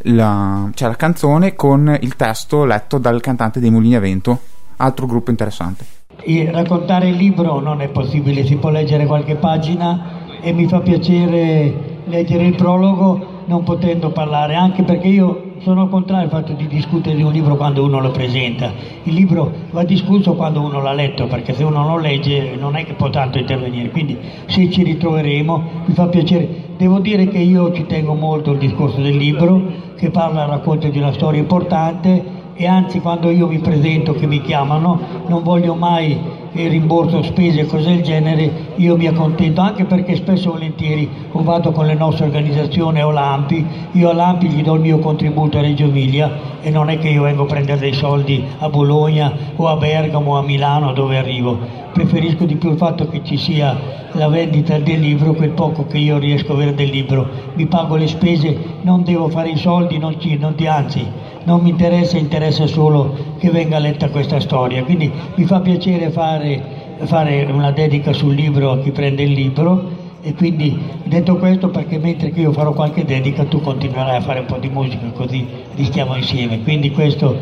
[0.03, 4.39] la, cioè la canzone con il testo letto dal cantante dei mulini a vento.
[4.77, 5.85] Altro gruppo interessante.
[6.25, 9.99] E raccontare il libro non è possibile, si può leggere qualche pagina
[10.39, 16.23] e mi fa piacere leggere il prologo non potendo parlare, anche perché io sono contrario
[16.23, 18.71] al fatto di discutere di un libro quando uno lo presenta.
[19.03, 22.85] Il libro va discusso quando uno l'ha letto, perché se uno non legge non è
[22.85, 23.89] che può tanto intervenire.
[23.89, 26.47] Quindi se ci ritroveremo mi fa piacere.
[26.77, 29.61] Devo dire che io ci tengo molto il discorso del libro,
[29.97, 34.39] che parla, racconta di una storia importante e anzi quando io mi presento che mi
[34.39, 39.85] chiamano non voglio mai il rimborso spese e cose del genere, io mi accontento anche
[39.85, 44.61] perché spesso e volentieri o vado con le nostre organizzazioni o l'AMPI, io all'AMPI gli
[44.61, 46.31] do il mio contributo a Reggio Emilia
[46.61, 50.33] e non è che io vengo a prendere dei soldi a Bologna o a Bergamo
[50.33, 51.57] o a Milano dove arrivo,
[51.91, 53.75] preferisco di più il fatto che ci sia
[54.11, 57.95] la vendita del libro, quel poco che io riesco a avere del libro, mi pago
[57.95, 62.17] le spese, non devo fare i soldi, non ci, non ti, anzi non mi interessa,
[62.17, 64.83] interessa solo che venga letta questa storia.
[64.83, 66.61] Quindi mi fa piacere fare,
[67.03, 71.97] fare una dedica sul libro a chi prende il libro e quindi detto questo perché
[71.97, 75.45] mentre che io farò qualche dedica tu continuerai a fare un po' di musica così
[75.75, 76.61] rischiamo insieme.
[76.61, 77.37] Quindi questo...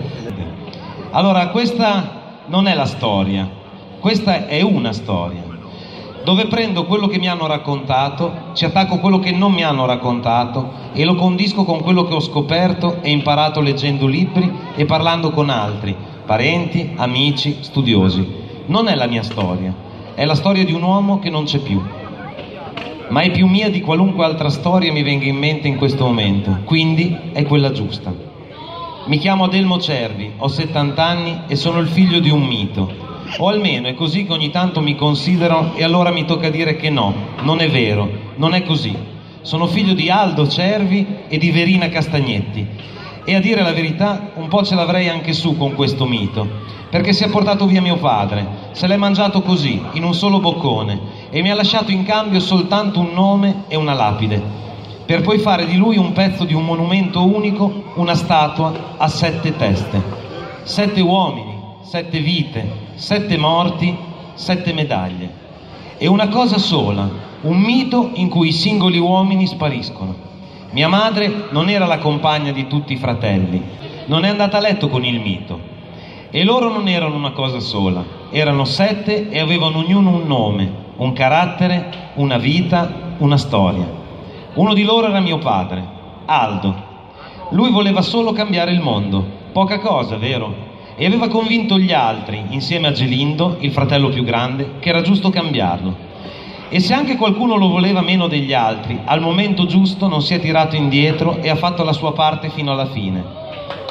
[1.11, 3.47] Allora questa non è la storia,
[3.99, 5.50] questa è una storia
[6.23, 10.71] dove prendo quello che mi hanno raccontato, ci attacco quello che non mi hanno raccontato
[10.93, 15.49] e lo condisco con quello che ho scoperto e imparato leggendo libri e parlando con
[15.49, 15.95] altri,
[16.25, 18.39] parenti, amici, studiosi.
[18.67, 19.73] Non è la mia storia,
[20.13, 21.81] è la storia di un uomo che non c'è più.
[23.09, 26.59] Ma è più mia di qualunque altra storia mi venga in mente in questo momento,
[26.63, 28.13] quindi è quella giusta.
[29.05, 33.47] Mi chiamo Adelmo Cervi, ho 70 anni e sono il figlio di un mito, o
[33.47, 37.13] almeno è così che ogni tanto mi considero e allora mi tocca dire che no,
[37.41, 38.95] non è vero, non è così.
[39.41, 42.67] Sono figlio di Aldo Cervi e di Verina Castagnetti.
[43.23, 46.47] E a dire la verità, un po' ce l'avrei anche su con questo mito,
[46.89, 50.99] perché si è portato via mio padre, se l'è mangiato così, in un solo boccone,
[51.29, 54.41] e mi ha lasciato in cambio soltanto un nome e una lapide,
[55.05, 59.55] per poi fare di lui un pezzo di un monumento unico, una statua a sette
[59.55, 60.01] teste,
[60.63, 61.50] sette uomini
[61.81, 63.95] sette vite, sette morti,
[64.35, 65.39] sette medaglie.
[65.97, 67.09] È una cosa sola,
[67.41, 70.29] un mito in cui i singoli uomini spariscono.
[70.71, 73.61] Mia madre non era la compagna di tutti i fratelli,
[74.05, 75.69] non è andata a letto con il mito.
[76.29, 81.13] E loro non erano una cosa sola, erano sette e avevano ognuno un nome, un
[81.13, 83.99] carattere, una vita, una storia.
[84.53, 85.83] Uno di loro era mio padre,
[86.25, 86.89] Aldo.
[87.49, 90.69] Lui voleva solo cambiare il mondo, poca cosa, vero?
[90.95, 95.29] E aveva convinto gli altri, insieme a Gelindo, il fratello più grande, che era giusto
[95.29, 96.09] cambiarlo.
[96.69, 100.39] E se anche qualcuno lo voleva meno degli altri, al momento giusto non si è
[100.39, 103.23] tirato indietro e ha fatto la sua parte fino alla fine.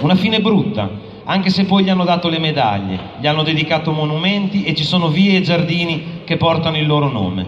[0.00, 0.88] Una fine brutta,
[1.24, 5.08] anche se poi gli hanno dato le medaglie, gli hanno dedicato monumenti e ci sono
[5.08, 7.46] vie e giardini che portano il loro nome.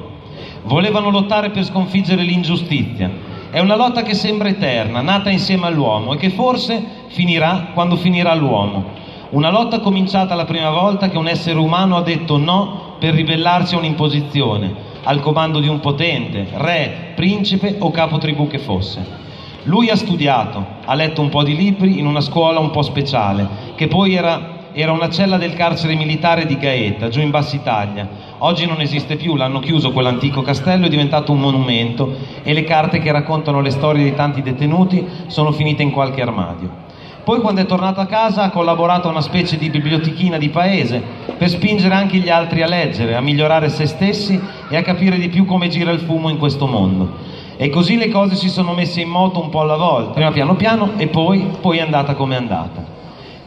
[0.64, 3.10] Volevano lottare per sconfiggere l'ingiustizia.
[3.50, 8.34] È una lotta che sembra eterna, nata insieme all'uomo e che forse finirà quando finirà
[8.34, 9.00] l'uomo
[9.32, 13.74] una lotta cominciata la prima volta che un essere umano ha detto no per ribellarsi
[13.74, 14.74] a un'imposizione,
[15.04, 19.20] al comando di un potente, re, principe o capo tribù che fosse.
[19.64, 23.48] Lui ha studiato, ha letto un po' di libri in una scuola un po' speciale,
[23.74, 28.06] che poi era, era una cella del carcere militare di Gaeta, giù in Bassa Italia.
[28.36, 32.98] Oggi non esiste più, l'hanno chiuso quell'antico castello, è diventato un monumento e le carte
[32.98, 36.90] che raccontano le storie di tanti detenuti sono finite in qualche armadio.
[37.24, 41.00] Poi quando è tornato a casa ha collaborato a una specie di bibliotechina di paese
[41.38, 45.28] per spingere anche gli altri a leggere, a migliorare se stessi e a capire di
[45.28, 47.30] più come gira il fumo in questo mondo.
[47.56, 50.56] E così le cose si sono messe in moto un po' alla volta, prima piano
[50.56, 52.84] piano e poi, poi è andata come è andata.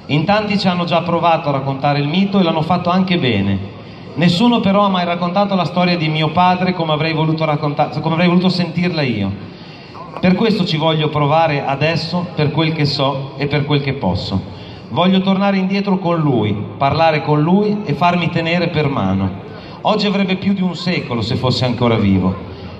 [0.06, 3.60] In tanti ci hanno già provato a raccontare il mito e l'hanno fatto anche bene.
[4.14, 8.28] Nessuno però ha mai raccontato la storia di mio padre come avrei voluto, come avrei
[8.28, 9.55] voluto sentirla io.
[10.20, 14.42] Per questo ci voglio provare adesso per quel che so e per quel che posso.
[14.90, 19.44] Voglio tornare indietro con lui, parlare con lui e farmi tenere per mano.
[19.82, 22.34] Oggi avrebbe più di un secolo se fosse ancora vivo.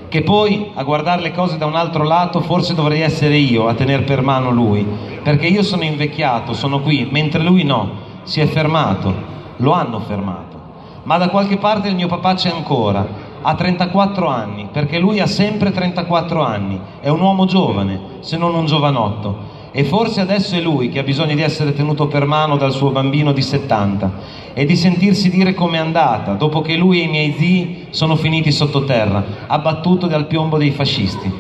[0.08, 3.74] Che poi, a guardare le cose da un altro lato, forse dovrei essere io a
[3.74, 4.88] tenere per mano lui,
[5.22, 7.90] perché io sono invecchiato, sono qui, mentre lui no,
[8.24, 9.14] si è fermato,
[9.58, 10.58] lo hanno fermato.
[11.04, 15.28] Ma da qualche parte il mio papà c'è ancora Ha 34 anni, perché lui ha
[15.28, 16.80] sempre 34 anni.
[17.00, 19.54] È un uomo giovane, se non un giovanotto.
[19.72, 22.90] E forse adesso è lui che ha bisogno di essere tenuto per mano dal suo
[22.90, 24.12] bambino di 70
[24.56, 28.52] e di sentirsi dire com'è andata, dopo che lui e i miei zii sono finiti
[28.52, 31.32] sottoterra, abbattuto dal piombo dei fascisti.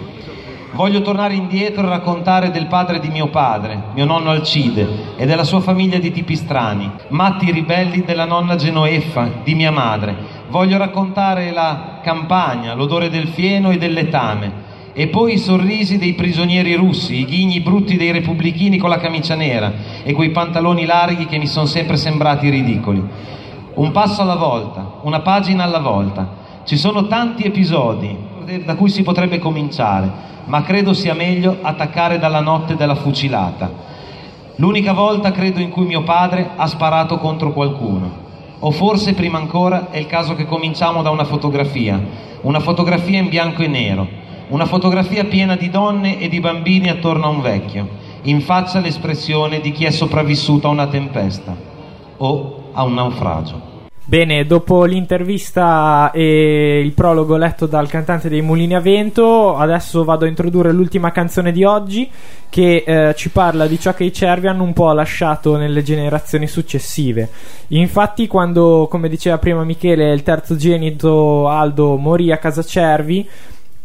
[0.73, 5.45] Voglio tornare indietro e raccontare del padre di mio padre, mio nonno Alcide, e della
[5.45, 10.34] sua famiglia di tipi strani, matti ribelli della nonna Genoeffa, di mia madre.
[10.49, 16.13] Voglio raccontare la campagna, l'odore del fieno e del letame, e poi i sorrisi dei
[16.13, 19.73] prigionieri russi, i ghigni brutti dei repubblichini con la camicia nera
[20.03, 23.03] e quei pantaloni larghi che mi sono sempre sembrati ridicoli.
[23.73, 26.43] Un passo alla volta, una pagina alla volta.
[26.63, 28.15] Ci sono tanti episodi
[28.63, 30.09] da cui si potrebbe cominciare,
[30.45, 33.69] ma credo sia meglio attaccare dalla notte della fucilata.
[34.57, 38.24] L'unica volta, credo, in cui mio padre ha sparato contro qualcuno.
[38.65, 42.03] O forse prima ancora è il caso che cominciamo da una fotografia,
[42.41, 44.07] una fotografia in bianco e nero,
[44.47, 47.87] una fotografia piena di donne e di bambini attorno a un vecchio,
[48.23, 51.55] in faccia l'espressione di chi è sopravvissuto a una tempesta
[52.17, 53.74] o a un naufragio.
[54.07, 60.25] Bene, dopo l'intervista e il prologo letto dal cantante dei Mulini a Vento, adesso vado
[60.25, 62.07] a introdurre l'ultima canzone di oggi
[62.47, 66.45] che eh, ci parla di ciò che i cervi hanno un po' lasciato nelle generazioni
[66.45, 67.29] successive.
[67.69, 73.27] Infatti, quando, come diceva prima Michele, il terzogenito Aldo morì a casa Cervi,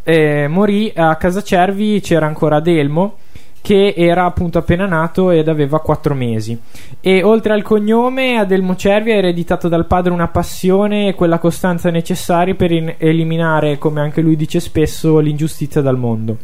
[0.03, 3.17] eh, morì a casa Cervi c'era ancora Adelmo
[3.63, 6.59] che era appunto appena nato ed aveva 4 mesi.
[7.01, 11.91] E oltre al cognome, Adelmo Cervi ha ereditato dal padre una passione e quella costanza
[11.91, 16.37] necessaria per in- eliminare, come anche lui dice spesso, l'ingiustizia dal mondo.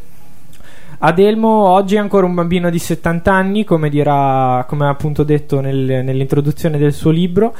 [0.99, 5.61] Adelmo oggi è ancora un bambino di 70 anni, come, dirà, come ha appunto detto
[5.61, 7.55] nel- nell'introduzione del suo libro,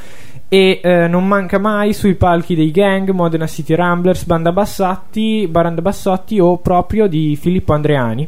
[0.49, 5.81] e eh, non manca mai sui palchi dei gang, Modena City Ramblers, Banda Bassotti, Baranda
[5.81, 8.27] Bassotti o proprio di Filippo Andreani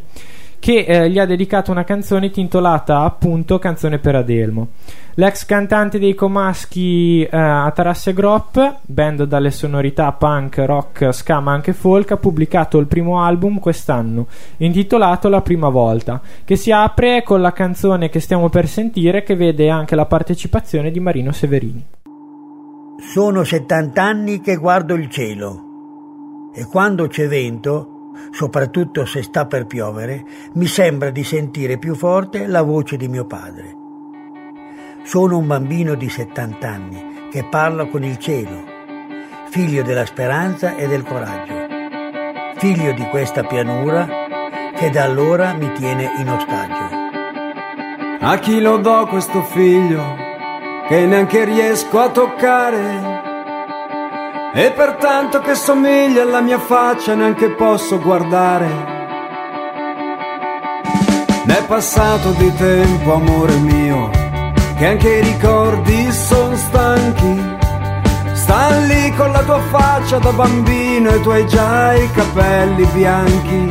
[0.59, 4.67] che eh, gli ha dedicato una canzone intitolata appunto Canzone per Adelmo.
[5.15, 11.73] L'ex cantante dei Comaschi eh, Atarasse Grop, band dalle sonorità punk, rock, ska ma anche
[11.73, 17.41] folk, ha pubblicato il primo album quest'anno, intitolato La prima volta, che si apre con
[17.41, 21.85] la canzone che stiamo per sentire che vede anche la partecipazione di Marino Severini.
[23.11, 25.67] Sono 70 anni che guardo il cielo
[26.53, 27.88] e quando c'è vento
[28.31, 33.25] soprattutto se sta per piovere, mi sembra di sentire più forte la voce di mio
[33.25, 33.75] padre.
[35.03, 38.63] Sono un bambino di 70 anni che parla con il cielo,
[39.49, 41.53] figlio della speranza e del coraggio,
[42.57, 44.07] figlio di questa pianura
[44.75, 46.97] che da allora mi tiene in ostaggio.
[48.21, 50.27] A chi lo do questo figlio
[50.87, 53.18] che neanche riesco a toccare?
[54.51, 58.67] E pertanto che somiglia alla mia faccia neanche posso guardare.
[61.43, 64.09] N'è passato di tempo, amore mio,
[64.75, 67.57] che anche i ricordi son stanchi.
[68.33, 73.67] Stan lì con la tua faccia da bambino e tu hai già i capelli bianchi.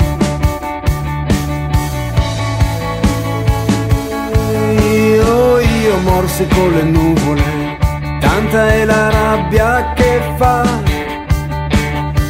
[4.93, 7.58] Io, io morsi con le nuvole,
[8.39, 10.62] tanta è la rabbia che fa.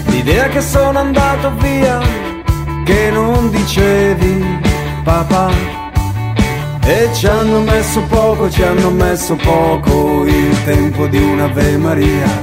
[0.07, 1.99] L'idea che sono andato via,
[2.85, 4.61] che non dicevi
[5.05, 5.51] papà.
[6.83, 12.43] E ci hanno messo poco, ci hanno messo poco il tempo di un'Ave Maria.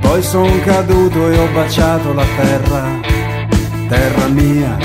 [0.00, 2.84] Poi son caduto e ho baciato la terra,
[3.88, 4.76] terra mia.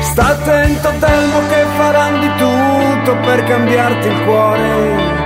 [0.00, 5.17] Sta attento Telmo che faranno di tutto per cambiarti il cuore.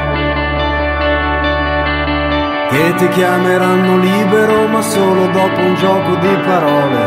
[2.72, 7.04] Che ti chiameranno libero ma solo dopo un gioco di parole.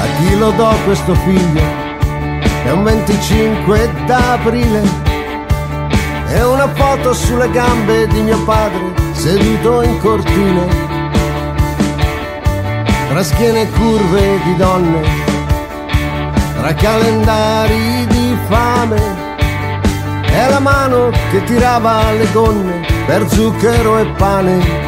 [0.00, 1.60] A chi lo do questo figlio?
[2.64, 4.82] È un 25 d'aprile.
[6.28, 10.66] È una foto sulle gambe di mio padre, seduto in cortile.
[13.10, 15.02] Tra schiene curve di donne,
[16.56, 19.25] tra calendari di fame.
[20.30, 24.84] È la mano che tirava le gonne per zucchero e pane.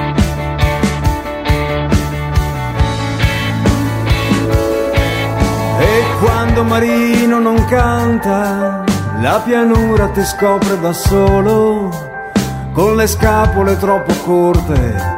[5.80, 8.84] E quando Marino non canta,
[9.20, 11.90] la pianura ti scopre da solo,
[12.72, 15.16] con le scapole troppo corte,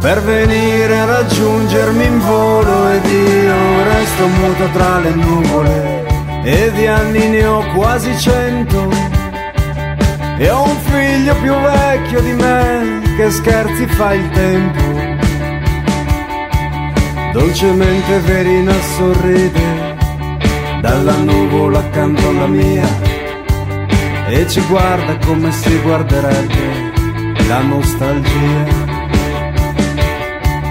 [0.00, 6.01] per venire a raggiungermi in volo ed io resto muto tra le nuvole,
[6.44, 8.88] e di anni ne ho quasi cento,
[10.38, 14.80] E ho un figlio più vecchio di me che scherzi fa il tempo.
[17.32, 19.96] Dolcemente Verina sorride
[20.80, 22.88] dalla nuvola accanto alla mia
[24.26, 26.92] e ci guarda come si guarderebbe
[27.46, 28.90] la nostalgia.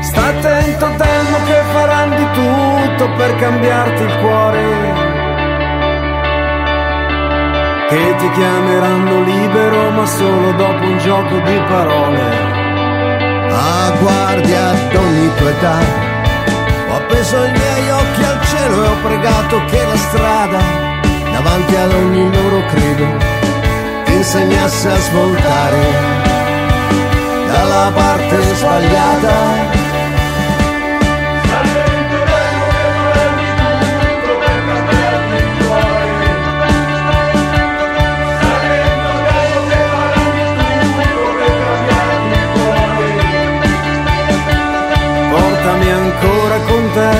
[0.02, 5.01] Sta attento temo che faranno di tutto per cambiarti il cuore.
[7.92, 12.22] Che ti chiameranno libero ma solo dopo un gioco di parole.
[13.50, 15.78] A guardia ad ogni tua età,
[16.88, 20.60] ho appeso i miei occhi al cielo e ho pregato che la strada,
[21.34, 23.08] davanti ad ogni loro credo,
[24.06, 25.82] ti insegnasse a svoltare
[27.46, 29.81] dalla parte sbagliata.
[46.94, 47.16] Te.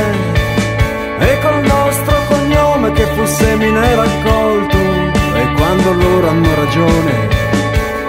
[1.20, 7.30] E col nostro cognome che fu semine raccolto e quando loro hanno ragione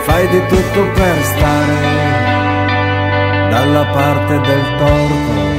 [0.02, 2.10] fai di tutto per stare
[3.50, 5.51] dalla parte del torto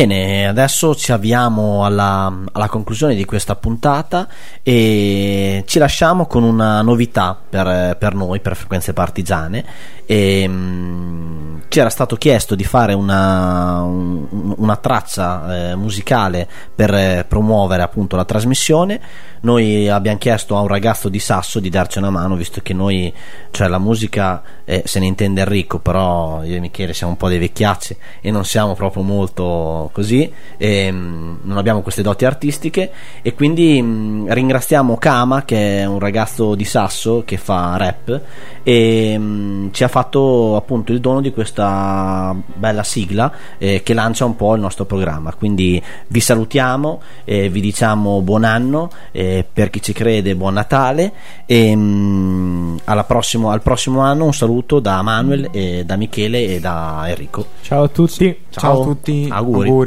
[0.00, 4.26] Bene, adesso ci avviamo alla, alla conclusione di questa puntata
[4.62, 9.62] e ci lasciamo con una novità per, per noi, per Frequenze Partigiane.
[10.06, 16.92] E, mm, ci era stato chiesto di fare una, un- una traccia eh, musicale per
[16.92, 19.00] eh, promuovere appunto la trasmissione.
[19.42, 23.12] Noi abbiamo chiesto a un ragazzo di Sasso di darci una mano, visto che noi,
[23.52, 27.28] cioè la musica eh, se ne intende Enrico, però io e Michele siamo un po'
[27.28, 32.90] dei vecchiacci e non siamo proprio molto così, e, mm, non abbiamo queste doti artistiche
[33.22, 38.20] e quindi mm, ringraziamo Kama che è un ragazzo di Sasso che fa rap
[38.62, 44.24] e mm, ci ha fatto appunto il dono di questa bella sigla eh, che lancia
[44.24, 45.34] un po' il nostro programma.
[45.34, 51.12] Quindi vi salutiamo, eh, vi diciamo buon anno, eh, per chi ci crede buon Natale
[51.46, 56.60] e mm, alla prossimo- al prossimo anno un saluto da Manuel, e da Michele e
[56.60, 57.46] da Enrico.
[57.62, 58.36] Ciao a tutti.
[58.50, 59.68] Ciao a tutti, auguri.
[59.68, 59.79] auguri.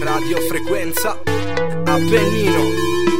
[0.00, 1.20] Radio Frequenza
[1.84, 3.17] Appennino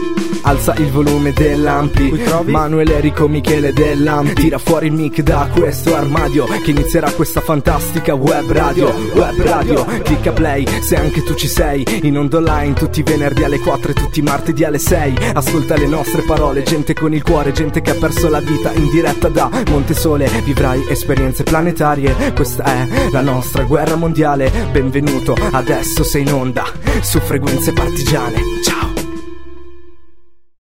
[0.48, 2.10] Alza il volume dell'ampli
[2.44, 8.14] Manuel Enrico Michele dell'Ampi Tira fuori il mic da questo armadio Che inizierà questa fantastica
[8.14, 8.88] web radio.
[9.12, 11.84] Web radio Clicca play se anche tu ci sei.
[12.04, 15.76] In onda online tutti i venerdì alle 4 e tutti i martedì alle 6 Ascolta
[15.76, 19.28] le nostre parole Gente con il cuore Gente che ha perso la vita In diretta
[19.28, 20.30] da Montesole.
[20.44, 24.50] Vivrai esperienze planetarie Questa è la nostra guerra mondiale.
[24.72, 26.64] Benvenuto Adesso sei in onda
[27.02, 28.40] Su frequenze partigiane.
[28.64, 28.97] Ciao